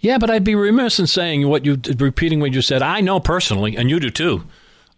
Yeah, 0.00 0.18
but 0.18 0.30
I'd 0.30 0.44
be 0.44 0.54
remiss 0.54 0.98
in 0.98 1.06
saying 1.06 1.48
what 1.48 1.64
you 1.64 1.80
repeating 1.98 2.40
what 2.40 2.52
you 2.52 2.62
said. 2.62 2.82
I 2.82 3.00
know 3.00 3.20
personally, 3.20 3.76
and 3.76 3.90
you 3.90 3.98
do 4.00 4.10
too, 4.10 4.44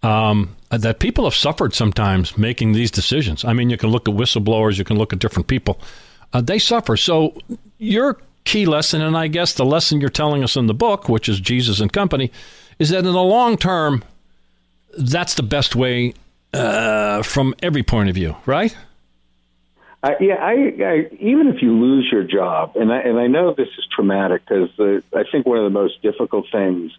um, 0.03 0.50
that 0.71 0.99
people 0.99 1.25
have 1.25 1.35
suffered 1.35 1.75
sometimes 1.75 2.37
making 2.39 2.73
these 2.73 2.91
decisions. 2.91 3.45
I 3.45 3.53
mean, 3.53 3.71
you 3.71 3.77
can 3.77 3.91
look 3.91 4.09
at 4.09 4.15
whistleblowers, 4.15 4.79
you 4.79 4.85
can 4.85 4.99
look 4.99 5.12
at 5.12 5.19
different 5.19 5.47
people. 5.49 5.79
Uh, 6.33 6.41
they 6.41 6.59
suffer. 6.59 6.97
So 6.97 7.35
your 7.79 8.19
key 8.45 8.67
lesson, 8.67 9.03
and 9.03 9.17
I 9.17 9.27
guess 9.29 9.55
the 9.55 9.65
lesson 9.65 10.00
you're 10.00 10.11
telling 10.11 10.45
us 10.45 10.57
in 10.57 10.67
the 10.67 10.75
book, 10.75 11.09
which 11.09 11.29
is 11.29 11.41
Jesus 11.41 11.81
and 11.81 11.93
Company, 11.93 12.31
is 12.79 12.91
that 12.91 12.99
in 12.99 13.05
the 13.12 13.23
long 13.23 13.57
term, 13.57 14.03
that's 14.99 15.35
the 15.35 15.43
best 15.43 15.75
way 15.75 16.15
uh, 16.53 17.23
from 17.23 17.55
every 17.62 17.83
point 17.83 18.09
of 18.09 18.15
view, 18.15 18.37
right? 18.47 18.77
I, 20.02 20.12
yeah, 20.21 20.35
I, 20.37 20.52
I, 20.83 21.11
even 21.19 21.49
if 21.49 21.61
you 21.61 21.73
lose 21.78 22.09
your 22.11 22.25
job, 22.25 22.73
and 22.76 22.90
I, 22.90 23.00
and 23.00 23.19
I 23.19 23.26
know 23.26 23.52
this 23.54 23.69
is 23.78 23.87
traumatic 23.95 24.42
because 24.49 24.71
I 25.14 25.25
think 25.30 25.47
one 25.47 25.59
of 25.59 25.64
the 25.64 25.71
most 25.78 26.00
difficult 26.02 26.47
things 26.50 26.92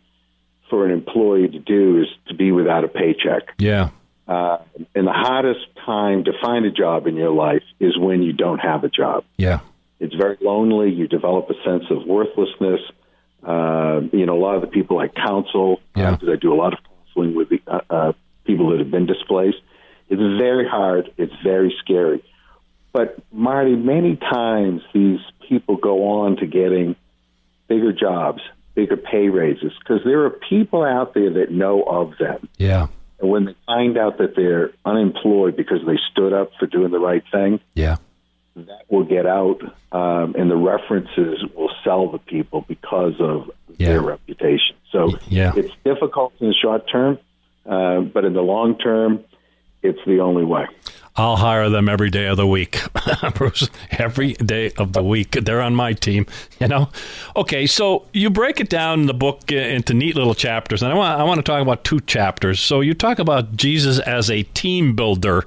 for 0.70 0.86
an 0.86 0.91
employee 0.91 1.48
to 1.48 1.60
do 1.60 2.01
is 2.01 2.08
to 2.27 2.36
be 2.36 2.51
without 2.51 2.84
a 2.84 2.88
paycheck. 2.88 3.53
Yeah. 3.58 3.89
Uh, 4.27 4.60
and 4.96 5.08
the 5.08 5.12
hardest 5.12 5.65
time 5.84 6.24
to 6.25 6.31
find 6.41 6.65
a 6.65 6.72
job 6.72 7.08
in 7.08 7.15
your 7.15 7.31
life 7.31 7.63
is 7.79 7.98
when 7.98 8.22
you 8.22 8.34
don't 8.34 8.60
have 8.60 8.84
a 8.84 8.89
job. 8.89 9.25
Yeah. 9.36 9.60
It's 10.00 10.15
very 10.15 10.38
lonely. 10.39 10.91
You 10.91 11.08
develop 11.08 11.50
a 11.50 11.55
sense 11.65 11.86
of 11.89 12.05
worthlessness. 12.05 12.81
Uh, 13.43 14.01
you 14.13 14.25
know, 14.27 14.38
a 14.38 14.39
lot 14.39 14.55
of 14.55 14.62
the 14.62 14.67
people 14.67 15.00
I 15.00 15.08
counsel, 15.08 15.81
Yeah. 15.96 16.12
because 16.12 16.29
I 16.29 16.36
do 16.36 16.53
a 16.53 16.55
lot 16.55 16.74
of 16.74 16.79
counseling 16.84 17.36
with 17.36 17.50
the, 17.50 17.62
uh, 17.67 17.81
uh, 17.89 18.13
people 18.46 18.70
that 18.70 18.79
have 18.79 18.91
been 18.91 19.08
displaced. 19.08 19.58
It's 20.10 20.22
very 20.39 20.67
hard. 20.67 21.12
It's 21.17 21.34
very 21.43 21.74
scary. 21.79 22.24
But 22.93 23.17
Marty, 23.31 23.75
many 23.75 24.17
times 24.17 24.81
these 24.93 25.19
people 25.48 25.77
go 25.77 26.21
on 26.21 26.38
to 26.38 26.45
getting 26.45 26.95
bigger 27.67 27.93
jobs, 27.93 28.41
bigger 28.75 28.98
pay 28.98 29.29
raises, 29.29 29.71
because 29.79 30.01
there 30.03 30.25
are 30.25 30.29
people 30.29 30.83
out 30.83 31.13
there 31.13 31.31
that 31.33 31.51
know 31.51 31.83
of 31.83 32.17
them. 32.19 32.50
Yeah. 32.57 32.88
And 33.19 33.29
when 33.29 33.45
they 33.45 33.55
find 33.65 33.98
out 33.98 34.17
that 34.17 34.36
they're 34.36 34.71
unemployed 34.83 35.55
because 35.55 35.79
they 35.86 35.98
stood 36.12 36.33
up 36.33 36.51
for 36.60 36.65
doing 36.65 36.91
the 36.91 37.00
right 37.00 37.24
thing, 37.31 37.60
Yeah. 37.75 37.98
that 38.55 38.81
will 38.89 39.05
get 39.05 39.25
out, 39.25 39.62
um, 39.93 40.36
and 40.38 40.51
the 40.51 40.57
references 40.57 41.45
will 41.55 41.71
sell 41.83 42.10
the 42.10 42.17
people 42.19 42.65
because 42.67 43.19
of 43.21 43.50
Yeah. 43.77 43.89
their 43.89 44.01
reputation. 44.01 44.75
So 44.91 45.13
Yeah. 45.29 45.53
it's 45.55 45.74
difficult 45.86 46.33
in 46.41 46.48
the 46.48 46.53
short 46.53 46.89
term, 46.89 47.19
uh, 47.65 48.01
but 48.01 48.25
in 48.25 48.33
the 48.33 48.43
long 48.43 48.75
term, 48.77 49.19
it's 49.81 50.03
the 50.05 50.19
only 50.19 50.43
way. 50.43 50.67
I'll 51.15 51.36
hire 51.36 51.70
them 51.70 51.89
every 51.89 52.10
day 52.10 52.27
of 52.27 52.38
the 52.38 52.48
week, 52.48 52.80
Bruce. 53.36 53.70
Every 53.91 54.34
day 54.34 54.72
of 54.77 54.94
the 54.94 55.03
week, 55.03 55.32
they're 55.32 55.62
on 55.62 55.75
my 55.75 55.91
team. 55.94 56.25
You 56.60 56.70
know. 56.70 56.89
Okay, 57.36 57.68
so 57.68 58.08
you 58.13 58.30
break 58.30 58.62
it 58.62 58.70
down 58.70 59.01
in 59.01 59.06
the 59.08 59.13
book 59.13 59.51
into 59.51 59.94
neat 59.94 60.15
little 60.15 60.36
chapters, 60.36 60.82
and 60.82 60.91
I 60.91 60.96
want 60.96 61.20
I 61.20 61.24
want 61.24 61.39
to 61.39 61.44
talk 61.44 61.62
about 61.62 61.84
two 61.84 62.00
chapters. 62.01 62.62
So 62.62 62.80
you 62.80 62.94
talk 62.94 63.20
about 63.20 63.58
Jesus 63.58 64.00
as 64.00 64.30
a 64.30 64.44
team 64.44 64.96
builder. 64.96 65.46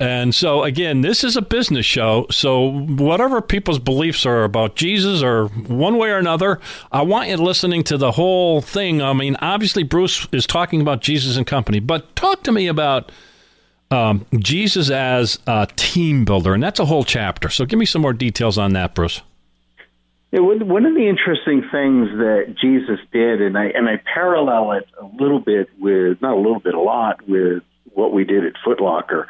And 0.00 0.34
so, 0.34 0.64
again, 0.64 1.02
this 1.02 1.22
is 1.22 1.36
a 1.36 1.42
business 1.42 1.86
show. 1.86 2.26
So, 2.28 2.80
whatever 2.80 3.40
people's 3.40 3.78
beliefs 3.78 4.26
are 4.26 4.42
about 4.42 4.74
Jesus 4.74 5.22
or 5.22 5.46
one 5.46 5.98
way 5.98 6.10
or 6.10 6.18
another, 6.18 6.60
I 6.90 7.02
want 7.02 7.28
you 7.28 7.36
listening 7.36 7.84
to 7.84 7.96
the 7.96 8.10
whole 8.12 8.60
thing. 8.60 9.00
I 9.00 9.12
mean, 9.12 9.36
obviously, 9.36 9.84
Bruce 9.84 10.26
is 10.32 10.46
talking 10.46 10.80
about 10.80 11.00
Jesus 11.00 11.36
and 11.36 11.46
company, 11.46 11.78
but 11.78 12.14
talk 12.16 12.42
to 12.42 12.52
me 12.52 12.66
about 12.66 13.12
um, 13.90 14.26
Jesus 14.38 14.90
as 14.90 15.38
a 15.46 15.68
team 15.76 16.24
builder. 16.24 16.54
And 16.54 16.62
that's 16.62 16.80
a 16.80 16.86
whole 16.86 17.04
chapter. 17.04 17.48
So, 17.48 17.64
give 17.64 17.78
me 17.78 17.86
some 17.86 18.02
more 18.02 18.12
details 18.12 18.58
on 18.58 18.72
that, 18.72 18.94
Bruce. 18.94 19.22
Yeah, 20.34 20.40
one 20.40 20.84
of 20.84 20.94
the 20.94 21.08
interesting 21.08 21.62
things 21.70 22.08
that 22.18 22.56
Jesus 22.60 22.98
did, 23.12 23.40
and 23.40 23.56
I 23.56 23.66
and 23.66 23.88
I 23.88 24.02
parallel 24.12 24.72
it 24.72 24.88
a 25.00 25.04
little 25.22 25.38
bit 25.38 25.68
with 25.78 26.20
not 26.20 26.34
a 26.34 26.40
little 26.40 26.58
bit, 26.58 26.74
a 26.74 26.80
lot 26.80 27.20
with 27.28 27.62
what 27.92 28.12
we 28.12 28.24
did 28.24 28.44
at 28.44 28.54
Foot 28.64 28.80
Locker. 28.80 29.28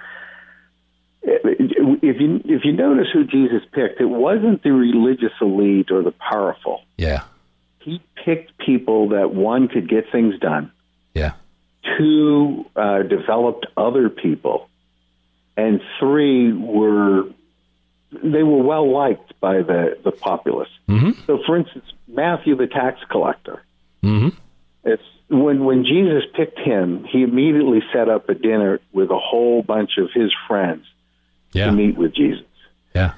If 1.23 2.21
you 2.21 2.41
if 2.47 2.65
you 2.65 2.73
notice 2.73 3.09
who 3.13 3.25
Jesus 3.25 3.61
picked, 3.73 4.01
it 4.01 4.07
wasn't 4.07 4.63
the 4.63 4.73
religious 4.73 5.33
elite 5.43 5.91
or 5.91 6.03
the 6.03 6.13
powerful. 6.13 6.81
Yeah. 6.97 7.25
He 7.81 8.03
picked 8.25 8.57
people 8.57 9.11
that 9.11 9.35
one 9.35 9.69
could 9.69 9.91
get 9.91 10.11
things 10.11 10.39
done. 10.41 10.73
Two 11.99 12.65
uh, 12.77 13.03
developed 13.03 13.67
other 13.77 14.09
people, 14.09 14.69
and 15.57 15.81
three 16.01 16.53
were 16.53 17.25
they 18.13 18.43
were 18.43 18.63
well 18.63 18.91
liked 18.91 19.39
by 19.41 19.59
the 19.63 19.99
the 20.05 20.13
populace. 20.13 20.69
Mm-hmm. 20.89 21.13
So, 21.27 21.41
for 21.47 21.57
instance, 21.57 21.85
Matthew 22.09 22.57
the 22.57 22.67
tax 22.67 23.01
collector. 23.11 23.63
Mm-hmm. 24.03 24.29
It's 24.85 25.03
when 25.29 25.65
when 25.65 25.85
Jesus 25.85 26.23
picked 26.35 26.59
him, 26.59 27.05
he 27.05 27.23
immediately 27.23 27.83
set 27.93 28.09
up 28.09 28.29
a 28.29 28.35
dinner 28.35 28.81
with 28.93 29.11
a 29.11 29.19
whole 29.19 29.63
bunch 29.63 29.93
of 29.99 30.11
his 30.13 30.31
friends 30.47 30.85
Yeah. 31.53 31.67
to 31.67 31.73
meet 31.73 31.97
with 31.97 32.15
Jesus. 32.15 32.45
Yeah. 32.95 33.15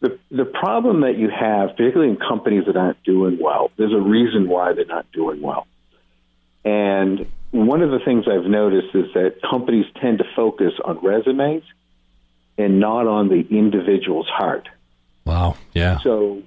The 0.00 0.18
the 0.30 0.44
problem 0.44 1.02
that 1.02 1.16
you 1.16 1.30
have, 1.30 1.76
particularly 1.76 2.10
in 2.10 2.16
companies 2.16 2.66
that 2.66 2.76
aren't 2.76 3.02
doing 3.04 3.38
well, 3.40 3.70
there's 3.76 3.92
a 3.92 4.00
reason 4.00 4.48
why 4.48 4.72
they're 4.72 4.84
not 4.84 5.06
doing 5.12 5.40
well. 5.40 5.66
And 6.64 7.26
one 7.50 7.82
of 7.82 7.90
the 7.90 8.00
things 8.00 8.26
I've 8.28 8.48
noticed 8.50 8.94
is 8.94 9.12
that 9.14 9.40
companies 9.48 9.86
tend 10.00 10.18
to 10.18 10.24
focus 10.34 10.72
on 10.84 10.98
resumes 11.02 11.62
and 12.56 12.80
not 12.80 13.06
on 13.06 13.28
the 13.28 13.46
individual's 13.50 14.28
heart. 14.28 14.68
Wow. 15.24 15.56
Yeah. 15.72 15.98
So, 16.00 16.42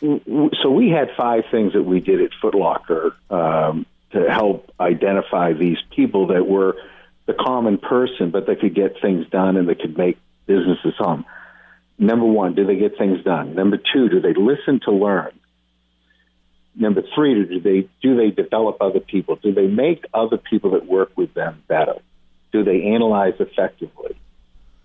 so 0.00 0.70
we 0.70 0.90
had 0.90 1.10
five 1.16 1.44
things 1.50 1.72
that 1.74 1.82
we 1.82 2.00
did 2.00 2.20
at 2.22 2.30
Foot 2.40 2.54
Locker 2.54 3.14
um, 3.30 3.86
to 4.12 4.28
help 4.30 4.72
identify 4.80 5.52
these 5.52 5.78
people 5.94 6.28
that 6.28 6.46
were 6.46 6.76
the 7.26 7.34
common 7.34 7.78
person, 7.78 8.30
but 8.30 8.46
they 8.46 8.56
could 8.56 8.74
get 8.74 9.00
things 9.00 9.28
done 9.28 9.56
and 9.56 9.68
they 9.68 9.74
could 9.74 9.96
make 9.96 10.18
businesses 10.46 10.94
home. 10.96 11.24
Number 11.98 12.24
one, 12.24 12.54
do 12.54 12.64
they 12.64 12.76
get 12.76 12.96
things 12.96 13.22
done? 13.24 13.54
Number 13.54 13.76
two, 13.76 14.08
do 14.08 14.20
they 14.20 14.34
listen 14.34 14.80
to 14.84 14.92
learn? 14.92 15.37
Number 16.78 17.02
three, 17.14 17.44
do 17.44 17.60
they 17.60 17.88
do 18.00 18.16
they 18.16 18.30
develop 18.30 18.76
other 18.80 19.00
people? 19.00 19.36
Do 19.36 19.52
they 19.52 19.66
make 19.66 20.04
other 20.14 20.38
people 20.38 20.70
that 20.70 20.86
work 20.86 21.10
with 21.16 21.34
them 21.34 21.62
better? 21.66 21.96
Do 22.52 22.62
they 22.62 22.82
analyze 22.84 23.34
effectively? 23.40 24.16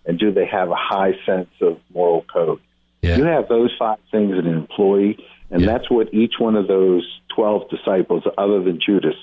And 0.06 0.18
do 0.20 0.32
they 0.32 0.46
have 0.48 0.70
a 0.70 0.76
high 0.76 1.14
sense 1.26 1.50
of 1.62 1.80
moral 1.94 2.24
code? 2.24 2.60
Yeah. 3.02 3.18
You 3.18 3.26
have 3.26 3.48
those 3.48 3.72
five 3.78 4.00
things 4.12 4.32
in 4.32 4.48
an 4.48 4.58
employee, 4.58 5.18
and 5.52 5.62
Yeah. 5.62 5.68
that's 5.68 5.90
what 5.90 6.14
each 6.14 6.40
one 6.40 6.56
of 6.56 6.68
those 6.68 7.06
12 7.30 7.70
disciples, 7.70 8.24
other 8.38 8.62
than 8.62 8.80
Judas, 8.80 9.16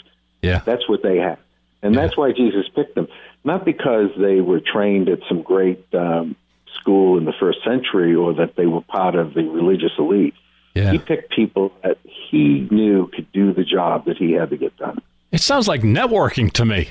Yeah. 0.42 0.60
that's 0.64 0.88
what 0.88 1.02
they 1.02 1.18
have. 1.18 1.38
And 1.82 1.94
Yeah. 1.94 2.02
that's 2.02 2.16
why 2.16 2.32
Jesus 2.32 2.68
picked 2.68 2.94
them. 2.94 3.08
Not 3.44 3.64
because 3.64 4.10
they 4.16 4.40
were 4.40 4.60
trained 4.60 5.08
at 5.08 5.20
some 5.28 5.42
great 5.42 5.82
um, 5.94 6.36
school 6.78 7.18
in 7.18 7.24
the 7.24 7.32
first 7.32 7.62
century 7.64 8.14
or 8.14 8.32
that 8.34 8.54
they 8.56 8.66
were 8.66 8.82
part 8.82 9.14
of 9.16 9.34
the 9.34 9.42
religious 9.42 9.92
elite. 9.98 10.34
Yeah. 10.74 10.92
He 10.92 10.98
picked 10.98 11.30
people 11.32 11.72
that 11.82 11.98
he 12.30 12.68
knew 12.70 13.08
could 13.08 13.30
do 13.32 13.52
the 13.52 13.64
job 13.64 14.04
that 14.06 14.16
he 14.16 14.32
had 14.32 14.50
to 14.50 14.56
get 14.56 14.76
done. 14.76 15.00
It 15.32 15.40
sounds 15.40 15.66
like 15.68 15.82
networking 15.82 16.50
to 16.52 16.64
me. 16.64 16.90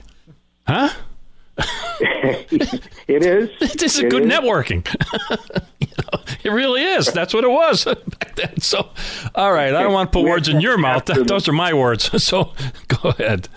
Huh? 0.67 0.89
It 3.08 3.23
is. 3.25 3.49
This 3.80 3.95
is 3.97 3.99
It 3.99 4.10
good 4.12 4.23
is. 4.23 4.32
networking. 4.32 4.86
You 5.82 5.88
know, 6.13 6.19
it 6.43 6.49
really 6.52 6.84
is. 6.84 7.08
That's 7.12 7.34
what 7.34 7.43
it 7.43 7.49
was 7.49 7.84
back 7.86 8.36
then. 8.36 8.60
So, 8.62 8.89
all 9.36 9.52
right. 9.52 9.73
I 9.73 9.82
don't 9.82 9.91
want 9.93 10.12
to 10.12 10.17
put 10.17 10.23
We 10.23 10.30
words 10.30 10.47
in 10.49 10.60
your 10.62 10.78
mouth. 10.78 11.06
Those 11.06 11.47
are 11.47 11.54
my 11.54 11.73
words. 11.73 12.10
So, 12.23 12.54
go 12.88 13.10
ahead. 13.10 13.47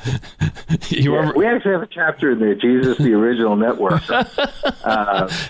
You 0.88 1.16
ever, 1.16 1.32
We 1.34 1.46
actually 1.46 1.72
have 1.72 1.82
a 1.82 1.86
chapter 1.86 2.30
in 2.32 2.38
there, 2.40 2.54
Jesus, 2.54 2.98
the 2.98 3.12
original 3.12 3.56
network. 3.56 4.02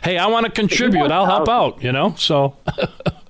hey, 0.03 0.19
I 0.19 0.27
want 0.27 0.47
to 0.47 0.53
contribute. 0.53 1.11
I'll 1.11 1.27
help 1.27 1.49
out. 1.49 1.83
You 1.83 1.93
know. 1.93 2.15
So, 2.19 2.57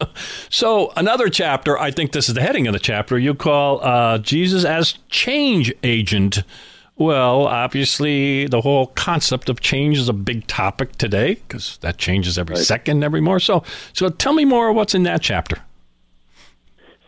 so 0.51 0.93
another 0.97 1.29
chapter. 1.29 1.79
I 1.79 1.91
think 1.91 2.13
this 2.13 2.29
is 2.29 2.35
the 2.35 2.43
heading 2.43 2.67
of 2.67 2.73
the 2.73 2.79
chapter. 2.79 3.19
You 3.19 3.35
call 3.35 3.83
uh, 3.83 4.19
Jesus 4.19 4.65
as 4.65 4.95
change 5.09 5.73
agent. 5.83 6.43
Well, 6.97 7.47
obviously, 7.47 8.47
the 8.47 8.61
whole 8.61 8.89
concept 8.89 9.49
of 9.49 9.61
change 9.61 9.99
is 9.99 10.09
a 10.09 10.13
big 10.13 10.47
topic 10.47 10.93
today 10.99 11.35
because 11.35 11.79
that 11.79 11.99
changes 11.99 12.39
every 12.39 12.57
second, 12.57 13.03
every 13.03 13.21
more. 13.21 13.41
So, 13.41 13.65
so 13.93 14.09
tell 14.09 14.35
me 14.35 14.45
more. 14.45 14.73
What's 14.73 14.95
in 14.95 15.03
that 15.05 15.23
chapter? 15.23 15.59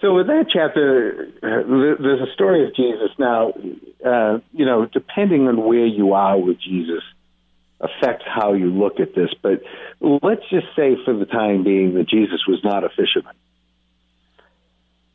So 0.00 0.14
with 0.14 0.26
that 0.26 0.46
chapter, 0.52 1.28
uh, 1.42 1.96
there's 2.02 2.20
a 2.20 2.30
story 2.34 2.66
of 2.66 2.74
Jesus. 2.74 3.08
Now, 3.18 3.54
uh, 4.04 4.38
you 4.52 4.66
know, 4.66 4.84
depending 4.84 5.48
on 5.48 5.64
where 5.64 5.86
you 5.86 6.12
are 6.12 6.38
with 6.38 6.60
Jesus, 6.60 7.02
affects 7.84 8.24
how 8.26 8.54
you 8.54 8.72
look 8.72 8.98
at 9.00 9.14
this. 9.14 9.30
But 9.42 9.62
let's 10.00 10.42
just 10.50 10.66
say, 10.74 10.96
for 11.04 11.14
the 11.14 11.26
time 11.26 11.64
being, 11.64 11.94
that 11.94 12.08
Jesus 12.08 12.40
was 12.48 12.60
not 12.64 12.84
a 12.84 12.88
fisherman. 12.88 13.34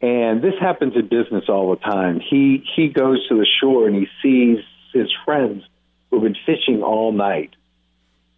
And 0.01 0.41
this 0.41 0.53
happens 0.59 0.95
in 0.95 1.07
business 1.07 1.45
all 1.49 1.71
the 1.71 1.81
time. 1.81 2.21
He 2.21 2.63
he 2.75 2.87
goes 2.87 3.27
to 3.27 3.35
the 3.35 3.47
shore 3.59 3.87
and 3.87 3.95
he 3.95 4.07
sees 4.23 4.63
his 4.93 5.09
friends 5.25 5.63
who've 6.09 6.23
been 6.23 6.37
fishing 6.45 6.81
all 6.81 7.11
night 7.11 7.51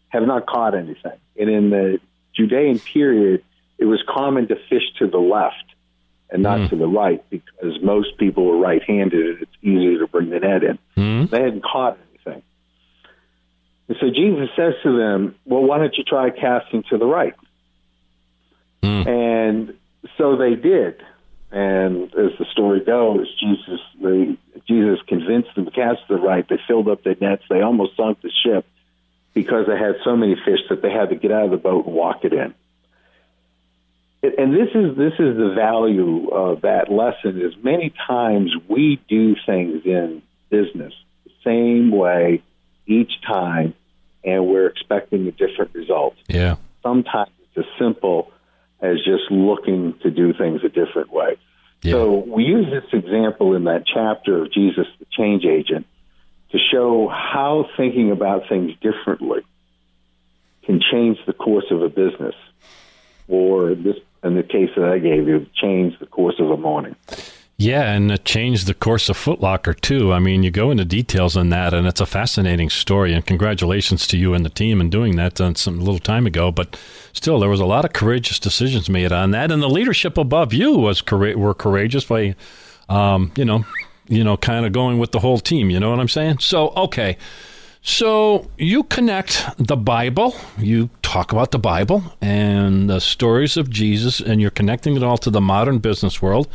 have 0.10 0.24
not 0.24 0.48
caught 0.48 0.74
anything. 0.74 1.20
And 1.40 1.50
in 1.50 1.70
the 1.70 2.00
Judean 2.36 2.80
period, 2.80 3.44
it 3.78 3.86
was 3.86 4.02
common 4.08 4.48
to 4.48 4.56
fish 4.70 4.84
to 5.00 5.08
the 5.08 5.20
left 5.20 5.66
and 6.32 6.42
not 6.42 6.62
hmm. 6.62 6.68
to 6.68 6.76
the 6.78 6.88
right 6.88 7.24
because 7.30 7.82
most 7.82 8.18
people 8.18 8.46
were 8.46 8.58
right-handed 8.58 9.26
and 9.26 9.42
it's 9.42 9.52
easier 9.62 10.00
to 10.00 10.08
bring 10.08 10.30
the 10.30 10.40
net 10.40 10.64
in. 10.64 10.80
Hmm. 10.96 11.26
They 11.26 11.44
hadn't 11.44 11.64
caught 11.64 11.98
anything. 11.98 12.11
And 13.92 14.00
so 14.00 14.10
Jesus 14.10 14.48
says 14.56 14.74
to 14.84 14.98
them, 14.98 15.36
"Well, 15.44 15.64
why 15.64 15.78
don't 15.78 15.94
you 15.98 16.06
try 16.06 16.30
casting 16.30 16.84
to 16.84 16.98
the 16.98 17.06
right?" 17.06 17.34
Hmm. 18.82 19.06
And 19.06 19.74
so 20.18 20.38
they 20.38 20.56
did. 20.56 21.04
And 21.52 22.04
as 22.16 22.32
the 22.40 22.46
story 22.54 22.80
goes, 22.80 23.28
Jesus 23.38 23.82
they, 24.02 24.38
Jesus 24.66 25.02
convinced 25.08 25.54
them 25.56 25.66
to 25.66 25.72
cast 25.72 26.08
to 26.08 26.16
the 26.16 26.22
right. 26.22 26.48
They 26.48 26.58
filled 26.70 26.88
up 26.88 27.04
their 27.04 27.18
nets. 27.20 27.44
They 27.50 27.60
almost 27.60 27.98
sunk 27.98 28.22
the 28.22 28.32
ship 28.32 28.66
because 29.34 29.68
they 29.68 29.78
had 29.78 29.96
so 30.06 30.16
many 30.16 30.36
fish 30.36 30.62
that 30.70 30.82
they 30.82 30.90
had 30.90 31.10
to 31.10 31.16
get 31.16 31.34
out 31.34 31.44
of 31.44 31.52
the 31.52 31.58
boat 31.58 31.86
and 31.86 31.94
walk 31.94 32.24
it 32.24 32.32
in. 32.32 32.54
And 34.24 34.54
this 34.54 34.70
is 34.74 34.96
this 34.96 35.20
is 35.20 35.36
the 35.36 35.54
value 35.54 36.30
of 36.30 36.62
that 36.62 36.90
lesson. 36.90 37.42
Is 37.42 37.62
many 37.62 37.94
times 38.08 38.56
we 38.70 39.02
do 39.10 39.36
things 39.46 39.82
in 39.84 40.22
business 40.50 40.94
the 41.26 41.32
same 41.44 41.92
way 41.92 42.42
each 42.92 43.22
time, 43.28 43.74
and 44.24 44.48
we're 44.48 44.68
expecting 44.68 45.28
a 45.28 45.32
different 45.32 45.74
result 45.74 46.16
Yeah. 46.28 46.56
sometimes 46.84 47.32
it's 47.44 47.66
as 47.66 47.80
simple 47.80 48.32
as 48.82 48.98
just 48.98 49.30
looking 49.30 49.94
to 50.04 50.10
do 50.10 50.34
things 50.34 50.64
a 50.64 50.70
different 50.70 51.12
way. 51.12 51.38
Yeah. 51.84 51.94
So 51.94 52.20
we 52.28 52.44
use 52.44 52.68
this 52.70 52.86
example 52.94 53.56
in 53.56 53.64
that 53.66 53.86
chapter 53.86 54.44
of 54.44 54.52
Jesus, 54.52 54.88
the 55.00 55.06
change 55.12 55.46
agent, 55.46 55.86
to 56.52 56.58
show 56.72 57.08
how 57.08 57.68
thinking 57.78 58.12
about 58.12 58.50
things 58.50 58.72
differently 58.82 59.42
can 60.64 60.80
change 60.92 61.18
the 61.26 61.34
course 61.34 61.66
of 61.72 61.82
a 61.82 61.90
business, 61.90 62.36
or 63.28 63.74
this, 63.74 63.96
in 64.24 64.36
the 64.36 64.44
case 64.44 64.70
that 64.76 64.86
I 64.86 65.00
gave 65.00 65.28
you, 65.28 65.48
change 65.56 65.98
the 66.00 66.06
course 66.06 66.36
of 66.40 66.52
a 66.52 66.58
morning. 66.58 66.96
Yeah, 67.62 67.92
and 67.92 68.12
it 68.12 68.26
changed 68.26 68.66
the 68.66 68.74
course 68.74 69.08
of 69.08 69.18
Foot 69.18 69.40
Locker 69.40 69.76
too. 69.76 70.12
I 70.14 70.18
mean, 70.18 70.42
you 70.42 70.50
go 70.50 70.72
into 70.72 70.84
details 70.84 71.38
on 71.38 71.50
that, 71.50 71.76
and 71.76 71.86
it's 71.86 72.02
a 72.02 72.08
fascinating 72.08 72.72
story. 72.72 73.14
And 73.14 73.24
congratulations 73.24 74.08
to 74.08 74.18
you 74.18 74.34
and 74.34 74.44
the 74.44 74.50
team 74.50 74.82
in 74.82 74.90
doing 74.90 75.16
that 75.18 75.40
uh, 75.40 75.54
some 75.54 75.78
little 75.80 76.00
time 76.00 76.26
ago. 76.26 76.52
But 76.52 76.76
still, 77.14 77.40
there 77.40 77.52
was 77.52 77.60
a 77.60 77.68
lot 77.68 77.86
of 77.86 77.94
courageous 77.94 78.40
decisions 78.40 78.90
made 78.90 79.12
on 79.12 79.30
that, 79.32 79.52
and 79.52 79.62
the 79.62 79.70
leadership 79.70 80.18
above 80.18 80.56
you 80.56 80.76
was 80.76 81.04
were 81.12 81.54
courageous 81.54 82.06
by, 82.06 82.34
um, 82.90 83.32
you 83.36 83.46
know, 83.46 83.64
you 84.08 84.24
know, 84.24 84.38
kind 84.38 84.66
of 84.66 84.72
going 84.72 84.98
with 84.98 85.12
the 85.12 85.20
whole 85.20 85.38
team. 85.38 85.70
You 85.70 85.80
know 85.80 85.92
what 85.92 86.00
I'm 86.00 86.10
saying? 86.10 86.40
So 86.40 86.70
okay. 86.70 87.16
So 87.84 88.50
you 88.58 88.84
connect 88.84 89.46
the 89.60 89.78
Bible, 89.78 90.36
you 90.58 90.90
talk 91.04 91.32
about 91.32 91.52
the 91.52 91.60
Bible 91.60 92.04
and 92.22 92.90
the 92.90 93.00
stories 93.00 93.56
of 93.56 93.70
Jesus, 93.70 94.20
and 94.20 94.42
you're 94.42 94.50
connecting 94.50 94.96
it 94.98 95.04
all 95.04 95.20
to 95.20 95.30
the 95.30 95.42
modern 95.42 95.78
business 95.78 96.24
world 96.24 96.48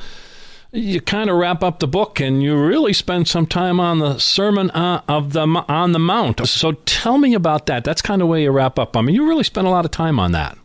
you 0.77 1.01
kind 1.01 1.31
of 1.31 1.37
wrap 1.37 1.62
up 1.62 1.79
the 1.79 1.87
book 1.87 2.21
and 2.21 2.43
you 2.43 2.57
really 2.57 2.93
spend 2.93 3.29
some 3.29 3.47
time 3.47 3.81
on 3.81 3.99
the 3.99 4.19
Sermon 4.19 4.71
uh, 4.71 5.03
of 5.09 5.33
the 5.33 5.41
on 5.41 5.93
the 5.93 5.99
Mount. 5.99 6.47
So 6.47 6.73
tell 6.73 7.19
me 7.19 7.35
about 7.35 7.67
that. 7.67 7.85
That's 7.85 8.03
kind 8.03 8.23
of 8.23 8.29
where 8.29 8.41
you 8.41 8.51
wrap 8.51 8.79
up. 8.79 8.97
I 8.97 9.01
mean, 9.01 9.15
you 9.15 9.27
really 9.27 9.45
spend 9.45 9.67
a 9.67 9.71
lot 9.71 9.85
of 9.85 9.91
time 9.91 10.21
on 10.21 10.33
that. 10.33 10.59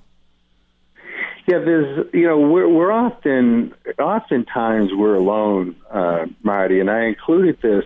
Yeah, 1.47 1.59
there's 1.59 2.07
you 2.13 2.27
know 2.27 2.39
we're 2.39 2.67
we're 2.67 2.91
often 2.91 3.73
oftentimes 3.97 4.91
we're 4.93 5.15
alone, 5.15 5.75
uh, 5.89 6.27
Marty, 6.43 6.79
and 6.79 6.89
I 6.89 7.05
included 7.05 7.61
this. 7.61 7.85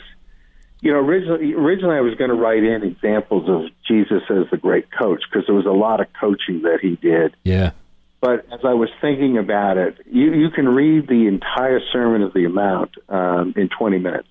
You 0.82 0.92
know, 0.92 1.00
originally 1.00 1.54
originally 1.54 1.96
I 1.96 2.02
was 2.02 2.16
going 2.16 2.30
to 2.30 2.36
write 2.36 2.64
in 2.64 2.84
examples 2.84 3.50
of 3.50 3.72
Jesus 3.88 4.24
as 4.30 4.50
the 4.52 4.58
great 4.58 4.92
coach 4.92 5.24
because 5.30 5.48
there 5.48 5.56
was 5.56 5.66
a 5.66 5.72
lot 5.72 6.02
of 6.02 6.08
coaching 6.20 6.64
that 6.64 6.80
he 6.82 6.96
did. 6.96 7.36
Yeah. 7.44 7.72
But 8.22 8.46
as 8.52 8.62
I 8.64 8.74
was 8.74 8.90
thinking 9.02 9.38
about 9.38 9.78
it, 9.78 9.98
you 10.10 10.34
you 10.34 10.50
can 10.50 10.68
read 10.68 11.08
the 11.08 11.28
entire 11.28 11.80
Sermon 11.92 12.22
of 12.24 12.34
the 12.34 12.48
Mount 12.48 12.92
um, 13.10 13.54
in 13.56 13.70
20 13.70 14.00
minutes. 14.00 14.28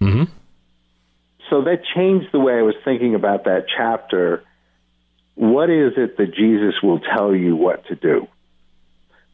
Mm-hmm. 0.00 0.24
So 1.50 1.62
that 1.62 1.82
changed 1.94 2.28
the 2.32 2.40
way 2.40 2.54
I 2.54 2.62
was 2.62 2.74
thinking 2.84 3.14
about 3.14 3.44
that 3.44 3.66
chapter. 3.76 4.42
What 5.34 5.68
is 5.68 5.92
it 5.96 6.16
that 6.16 6.34
Jesus 6.34 6.74
will 6.82 7.00
tell 7.00 7.34
you 7.34 7.54
what 7.56 7.84
to 7.86 7.96
do? 7.96 8.28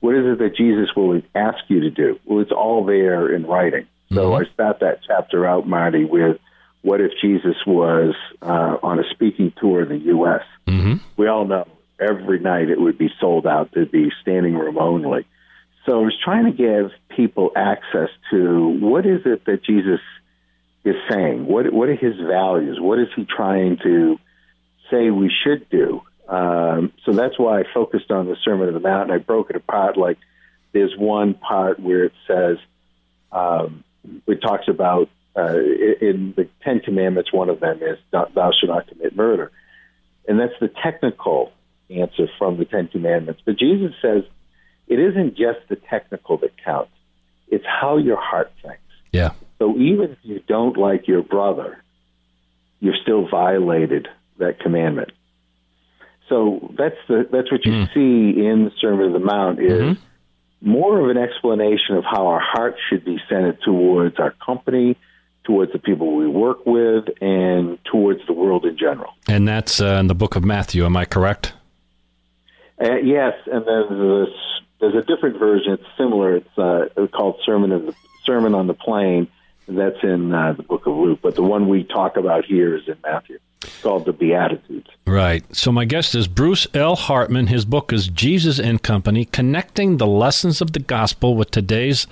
What 0.01 0.15
is 0.15 0.25
it 0.27 0.39
that 0.39 0.57
Jesus 0.57 0.89
will 0.97 1.21
ask 1.35 1.59
you 1.69 1.81
to 1.81 1.91
do? 1.91 2.19
Well, 2.25 2.41
it's 2.41 2.53
all 2.53 2.85
there 2.85 3.33
in 3.33 3.47
writing. 3.47 3.87
So 4.13 4.31
Mhm. 4.31 4.41
I 4.41 4.53
start 4.53 4.81
that 4.81 5.01
chapter 5.07 5.47
out, 5.47 5.69
Marty, 5.69 6.05
with 6.05 6.39
what 6.83 7.01
if 7.01 7.13
Jesus 7.21 7.57
was 7.67 8.15
uh, 8.43 8.79
on 8.83 8.99
a 8.99 9.05
speaking 9.11 9.53
tour 9.61 9.83
in 9.83 9.89
the 9.91 9.99
U.S.? 10.07 10.43
Mm-hmm. 10.67 10.95
We 11.17 11.27
all 11.29 11.45
know 11.45 11.67
every 12.01 12.39
night 12.39 12.71
it 12.71 12.81
would 12.81 12.99
be 12.99 13.11
sold 13.21 13.47
out. 13.47 13.71
There'd 13.73 13.93
be 13.93 14.11
standing 14.23 14.55
room 14.55 14.79
only. 14.79 15.27
So 15.87 16.01
I 16.01 16.05
was 16.05 16.17
trying 16.23 16.45
to 16.45 16.53
give 16.53 16.91
people 17.17 17.53
access 17.57 18.11
to 18.31 18.69
what 18.81 19.07
is 19.07 19.23
it 19.25 19.45
that 19.47 19.65
Jesus 19.65 20.01
is 20.85 20.97
saying? 21.11 21.47
What 21.47 21.73
what 21.73 21.89
are 21.89 21.97
his 21.97 22.17
values? 22.19 22.79
What 22.81 22.99
is 22.99 23.09
he 23.17 23.25
trying 23.25 23.79
to 23.83 24.19
say 24.91 25.11
we 25.11 25.33
should 25.45 25.69
do? 25.71 26.03
Um, 26.29 26.93
so 27.05 27.13
that's 27.13 27.39
why 27.39 27.61
I 27.61 27.65
focused 27.75 28.11
on 28.11 28.27
the 28.27 28.37
Sermon 28.45 28.69
on 28.69 28.75
the 28.75 28.81
Mount 28.81 29.11
and 29.11 29.13
I 29.13 29.19
broke 29.19 29.51
it 29.51 29.57
apart. 29.57 29.97
Like 29.97 30.19
there's 30.73 30.97
one 30.97 31.35
part 31.35 31.81
where 31.81 32.05
it 32.05 32.13
says 32.27 32.59
um, 33.33 33.85
it 34.27 34.41
talks 34.41 34.69
about 34.69 35.09
uh, 35.37 35.57
in 35.59 36.35
the 36.37 36.49
Ten 36.63 36.81
Commandments. 36.81 37.33
One 37.33 37.49
of 37.49 37.61
them 37.61 37.81
is 37.83 37.99
thou 38.11 38.29
shalt 38.35 38.55
not 38.65 38.87
commit 38.89 39.17
murder, 39.17 39.51
and 40.29 40.39
that's 40.39 40.59
the 40.61 40.69
technical 40.69 41.53
answer 41.91 42.29
from 42.39 42.59
the 42.59 42.65
Ten 42.65 42.89
Commandments. 42.89 43.43
But 43.45 43.59
Jesus 43.59 43.93
says 44.01 44.25
it 44.87 44.99
isn't 44.99 45.37
just 45.37 45.61
the 45.69 45.77
technical 45.77 46.39
that 46.39 46.53
counts; 46.65 46.93
it's 47.49 47.65
how 47.65 47.97
your 47.99 48.21
heart 48.21 48.53
thinks. 48.63 48.81
Yeah. 49.13 49.33
So 49.59 49.77
even 49.77 50.11
if 50.11 50.19
you 50.23 50.41
don't 50.47 50.77
like 50.77 51.07
your 51.09 51.23
brother, 51.23 51.83
you've 52.81 52.97
still 53.03 53.29
violated 53.29 54.09
that 54.39 54.61
commandment. 54.61 55.13
So 56.29 56.73
that's 56.79 56.97
the 57.09 57.29
that's 57.31 57.51
what 57.51 57.65
you 57.67 57.87
see 57.93 58.41
in 58.47 58.65
the 58.65 58.73
Sermon 58.81 59.07
on 59.07 59.13
the 59.13 59.19
Mount 59.19 59.61
is 59.61 59.99
more 60.61 61.01
of 61.01 61.15
an 61.15 61.21
explanation 61.21 61.97
of 61.97 62.05
how 62.05 62.29
our 62.29 62.41
heart 62.41 62.77
should 62.89 63.05
be 63.05 63.19
centered 63.29 63.61
towards 63.63 64.19
our 64.19 64.35
company, 64.45 64.97
towards 65.45 65.73
the 65.73 65.79
people 65.79 66.17
we 66.17 66.29
work 66.29 66.65
with, 66.67 67.07
and 67.21 67.79
towards 67.85 68.21
the 68.27 68.33
world 68.33 68.65
in 68.65 68.79
general. 68.79 69.13
And 69.27 69.49
that's 69.49 69.81
uh, 69.81 69.99
in 70.01 70.07
the 70.07 70.15
book 70.15 70.37
of 70.37 70.45
Matthew. 70.45 70.85
Am 70.85 70.97
I 70.97 71.05
correct? 71.05 71.53
Uh, 72.81 72.97
yes, 72.97 73.35
and 73.47 73.67
then 73.67 73.99
there's 73.99 74.63
there's 74.81 74.95
a 74.95 75.03
different 75.03 75.39
version. 75.39 75.75
It's 75.75 75.85
similar. 75.99 76.37
It's 76.37 76.59
uh, 76.59 76.89
called 77.13 77.41
Sermon 77.45 77.73
of 77.73 77.87
the 77.87 77.95
Sermon 78.25 78.55
on 78.55 78.67
the 78.67 78.75
Plain. 78.75 79.29
That's 79.69 80.03
in 80.03 80.35
uh, 80.35 80.55
the 80.55 80.65
book 80.65 80.87
of 80.87 80.97
Luke, 80.97 81.21
but 81.23 81.37
the 81.37 81.43
one 81.43 81.69
we 81.69 81.85
talk 81.85 82.17
about 82.17 82.45
here 82.45 82.75
is 82.75 82.89
in 82.89 82.97
Matthew. 83.05 83.39
It's 83.63 83.83
called 83.83 84.05
the 84.05 84.13
Beatitudes. 84.13 84.89
Right. 85.07 85.45
So 85.55 85.71
my 85.71 85.85
guest 85.85 86.15
is 86.15 86.27
Bruce 86.27 86.67
L. 86.75 86.97
Hartman. 86.97 87.47
His 87.47 87.65
book 87.65 87.93
is 87.93 88.09
Jesus 88.09 88.59
and 88.59 88.83
Company: 88.83 89.27
Connecting 89.27 89.99
the 89.99 90.07
Lessons 90.07 90.61
of 90.61 90.73
the 90.73 90.81
Gospel 90.81 91.37
with 91.37 91.51
Today's 91.51 92.07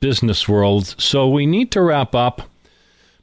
Business 0.00 0.48
World. 0.48 0.94
So 0.98 1.28
we 1.28 1.44
need 1.44 1.70
to 1.72 1.82
wrap 1.82 2.14
up. 2.14 2.42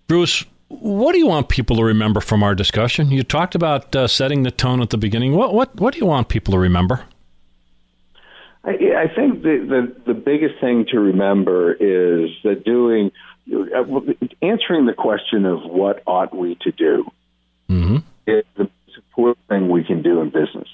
Bruce, 0.07 0.45
what 0.69 1.13
do 1.13 1.19
you 1.19 1.27
want 1.27 1.49
people 1.49 1.75
to 1.77 1.83
remember 1.83 2.21
from 2.21 2.43
our 2.43 2.55
discussion? 2.55 3.11
You 3.11 3.23
talked 3.23 3.55
about 3.55 3.95
uh, 3.95 4.07
setting 4.07 4.43
the 4.43 4.51
tone 4.51 4.81
at 4.81 4.89
the 4.89 4.97
beginning. 4.97 5.35
What 5.35 5.53
what 5.53 5.75
what 5.75 5.93
do 5.93 5.99
you 5.99 6.05
want 6.05 6.29
people 6.29 6.53
to 6.53 6.59
remember? 6.59 7.03
I, 8.63 8.71
I 8.71 9.07
think 9.13 9.43
the, 9.43 9.93
the 10.05 10.13
the 10.13 10.13
biggest 10.13 10.59
thing 10.61 10.85
to 10.91 10.99
remember 10.99 11.73
is 11.73 12.29
that 12.43 12.63
doing 12.63 13.11
uh, 13.53 13.83
answering 14.41 14.85
the 14.85 14.93
question 14.95 15.45
of 15.45 15.63
what 15.63 16.03
ought 16.05 16.35
we 16.35 16.55
to 16.61 16.71
do 16.71 17.11
Mm-hmm. 17.69 17.97
is 18.25 18.45
the 18.57 18.63
most 18.63 18.97
important 18.97 19.47
thing 19.47 19.69
we 19.69 19.83
can 19.83 20.01
do 20.01 20.21
in 20.21 20.29
business. 20.29 20.67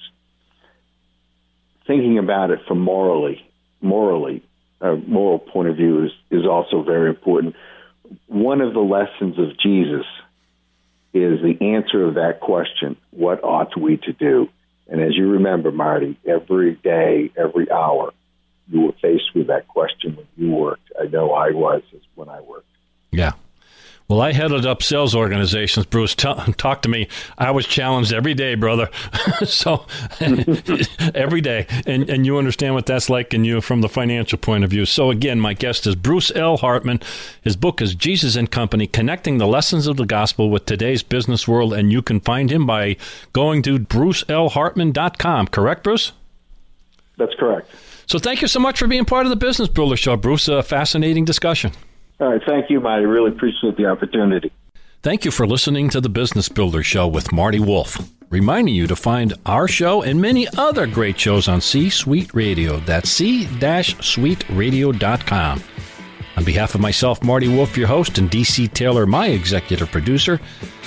Thinking 1.85 2.17
about 2.17 2.51
it 2.51 2.59
from 2.67 2.79
morally, 2.79 3.45
morally, 3.81 4.41
a 4.81 4.95
moral 4.95 5.39
point 5.39 5.67
of 5.67 5.75
view 5.75 6.05
is 6.05 6.11
is 6.31 6.45
also 6.45 6.83
very 6.83 7.09
important. 7.09 7.55
One 8.27 8.61
of 8.61 8.73
the 8.73 8.79
lessons 8.79 9.37
of 9.39 9.57
Jesus 9.59 10.05
is 11.13 11.41
the 11.41 11.57
answer 11.61 12.03
of 12.05 12.15
that 12.15 12.39
question: 12.41 12.97
What 13.11 13.43
ought 13.43 13.77
we 13.79 13.97
to 13.97 14.13
do? 14.13 14.49
And 14.87 15.01
as 15.01 15.15
you 15.15 15.31
remember, 15.31 15.71
Marty, 15.71 16.17
every 16.27 16.75
day, 16.75 17.31
every 17.37 17.71
hour, 17.71 18.13
you 18.67 18.81
were 18.81 18.93
faced 19.01 19.33
with 19.33 19.47
that 19.47 19.67
question 19.67 20.15
when 20.15 20.27
you 20.37 20.51
worked. 20.51 20.91
I 20.99 21.05
know 21.05 21.31
I 21.31 21.51
was 21.51 21.81
when 22.15 22.29
I 22.29 22.41
worked. 22.41 22.67
Yeah. 23.11 23.33
Well, 24.07 24.21
I 24.21 24.33
headed 24.33 24.67
up 24.67 24.83
sales 24.83 25.15
organizations. 25.15 25.87
Bruce, 25.87 26.13
t- 26.13 26.31
talk 26.57 26.83
to 26.83 26.89
me. 26.89 27.07
I 27.39 27.49
was 27.49 27.65
challenged 27.65 28.13
every 28.13 28.35
day, 28.35 28.53
brother. 28.53 28.87
so 29.45 29.87
every 31.15 31.41
day, 31.41 31.65
and 31.87 32.07
and 32.07 32.23
you 32.23 32.37
understand 32.37 32.75
what 32.75 32.85
that's 32.85 33.09
like 33.09 33.33
in 33.33 33.43
you 33.45 33.61
from 33.61 33.81
the 33.81 33.89
financial 33.89 34.37
point 34.37 34.63
of 34.63 34.69
view. 34.69 34.85
So 34.85 35.09
again, 35.09 35.39
my 35.39 35.53
guest 35.53 35.87
is 35.87 35.95
Bruce 35.95 36.31
L. 36.35 36.57
Hartman. 36.57 36.99
His 37.41 37.55
book 37.55 37.81
is 37.81 37.95
Jesus 37.95 38.35
and 38.35 38.51
Company: 38.51 38.85
Connecting 38.85 39.39
the 39.39 39.47
Lessons 39.47 39.87
of 39.87 39.97
the 39.97 40.05
Gospel 40.05 40.51
with 40.51 40.67
Today's 40.67 41.01
Business 41.01 41.47
World, 41.47 41.73
and 41.73 41.91
you 41.91 42.03
can 42.03 42.19
find 42.19 42.51
him 42.51 42.67
by 42.67 42.97
going 43.33 43.63
to 43.63 43.79
brucelhartman.com. 43.79 45.47
Correct, 45.47 45.83
Bruce? 45.83 46.11
That's 47.17 47.33
correct. 47.39 47.71
So 48.05 48.19
thank 48.19 48.43
you 48.43 48.47
so 48.47 48.59
much 48.59 48.77
for 48.77 48.85
being 48.85 49.05
part 49.05 49.25
of 49.25 49.31
the 49.31 49.35
Business 49.35 49.67
Builder 49.67 49.97
Show, 49.97 50.15
Bruce. 50.15 50.47
A 50.47 50.61
fascinating 50.61 51.25
discussion. 51.25 51.71
All 52.19 52.29
right, 52.29 52.41
thank 52.45 52.69
you, 52.69 52.79
Marty. 52.79 53.05
Really 53.05 53.31
appreciate 53.31 53.75
the 53.77 53.87
opportunity. 53.87 54.51
Thank 55.03 55.25
you 55.25 55.31
for 55.31 55.45
listening 55.45 55.89
to 55.89 55.99
the 56.01 56.09
Business 56.09 56.49
Builder 56.49 56.81
Show 56.81 57.07
with 57.07 57.31
Marty 57.31 57.59
Wolff. 57.59 58.11
Reminding 58.29 58.73
you 58.73 58.87
to 58.87 58.95
find 58.95 59.35
our 59.45 59.67
show 59.67 60.01
and 60.01 60.19
many 60.19 60.47
other 60.57 60.87
great 60.87 61.19
shows 61.19 61.47
on 61.47 61.61
C 61.61 61.91
Suite 61.91 62.33
Radio. 62.33 62.79
That's 62.79 63.09
c-suiteradio.com. 63.09 65.63
On 66.37 66.43
behalf 66.43 66.75
of 66.75 66.81
myself, 66.81 67.23
Marty 67.23 67.47
Wolff, 67.47 67.77
your 67.77 67.87
host, 67.87 68.17
and 68.17 68.31
DC 68.31 68.73
Taylor, 68.73 69.05
my 69.05 69.27
executive 69.27 69.91
producer, 69.91 70.39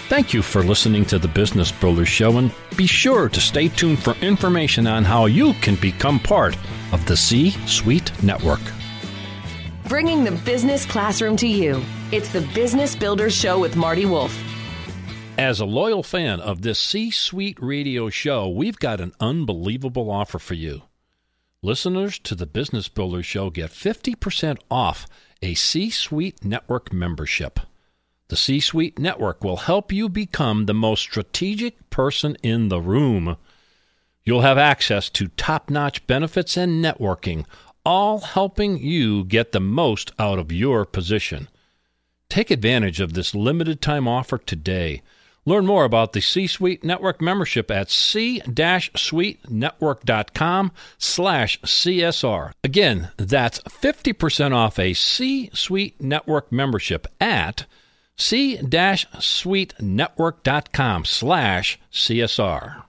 thank 0.08 0.34
you 0.34 0.42
for 0.42 0.62
listening 0.62 1.04
to 1.06 1.18
the 1.18 1.28
Business 1.28 1.70
Builder 1.70 2.04
Show 2.04 2.38
and 2.38 2.52
be 2.76 2.86
sure 2.86 3.28
to 3.28 3.40
stay 3.40 3.68
tuned 3.68 4.02
for 4.02 4.14
information 4.16 4.86
on 4.86 5.04
how 5.04 5.26
you 5.26 5.54
can 5.54 5.76
become 5.76 6.18
part 6.18 6.56
of 6.92 7.06
the 7.06 7.16
C 7.16 7.50
Suite 7.66 8.10
Network. 8.22 8.60
Bringing 9.88 10.22
the 10.22 10.32
business 10.44 10.84
classroom 10.84 11.34
to 11.38 11.46
you. 11.46 11.82
It's 12.12 12.30
the 12.30 12.42
Business 12.54 12.94
Builders 12.94 13.34
Show 13.34 13.58
with 13.58 13.74
Marty 13.74 14.04
Wolff. 14.04 14.38
As 15.38 15.60
a 15.60 15.64
loyal 15.64 16.02
fan 16.02 16.40
of 16.40 16.60
this 16.60 16.78
C 16.78 17.10
Suite 17.10 17.56
radio 17.58 18.10
show, 18.10 18.50
we've 18.50 18.78
got 18.78 19.00
an 19.00 19.14
unbelievable 19.18 20.10
offer 20.10 20.38
for 20.38 20.52
you. 20.52 20.82
Listeners 21.62 22.18
to 22.18 22.34
the 22.34 22.44
Business 22.44 22.86
Builder 22.88 23.22
Show 23.22 23.48
get 23.48 23.70
50% 23.70 24.58
off 24.70 25.06
a 25.40 25.54
C 25.54 25.88
Suite 25.88 26.44
Network 26.44 26.92
membership. 26.92 27.58
The 28.28 28.36
C 28.36 28.60
Suite 28.60 28.98
Network 28.98 29.42
will 29.42 29.56
help 29.56 29.90
you 29.90 30.10
become 30.10 30.66
the 30.66 30.74
most 30.74 31.00
strategic 31.00 31.88
person 31.88 32.36
in 32.42 32.68
the 32.68 32.82
room. 32.82 33.38
You'll 34.22 34.42
have 34.42 34.58
access 34.58 35.08
to 35.08 35.28
top 35.28 35.70
notch 35.70 36.06
benefits 36.06 36.58
and 36.58 36.84
networking, 36.84 37.46
all 37.88 38.20
helping 38.20 38.76
you 38.76 39.24
get 39.24 39.52
the 39.52 39.60
most 39.60 40.12
out 40.18 40.38
of 40.38 40.52
your 40.52 40.84
position. 40.84 41.48
Take 42.28 42.50
advantage 42.50 43.00
of 43.00 43.14
this 43.14 43.34
limited 43.34 43.80
time 43.80 44.06
offer 44.06 44.36
today. 44.36 45.00
Learn 45.46 45.64
more 45.64 45.86
about 45.86 46.12
the 46.12 46.20
C-Suite 46.20 46.84
Network 46.84 47.22
membership 47.22 47.70
at 47.70 47.90
c-suitenetwork.com 47.90 50.72
slash 50.98 51.58
CSR. 51.62 52.52
Again, 52.62 53.08
that's 53.16 53.60
50% 53.60 54.54
off 54.54 54.78
a 54.78 54.92
C-Suite 54.92 55.98
Network 55.98 56.52
membership 56.52 57.06
at 57.18 57.64
c-suitenetwork.com 58.16 61.04
slash 61.06 61.80
CSR. 61.90 62.87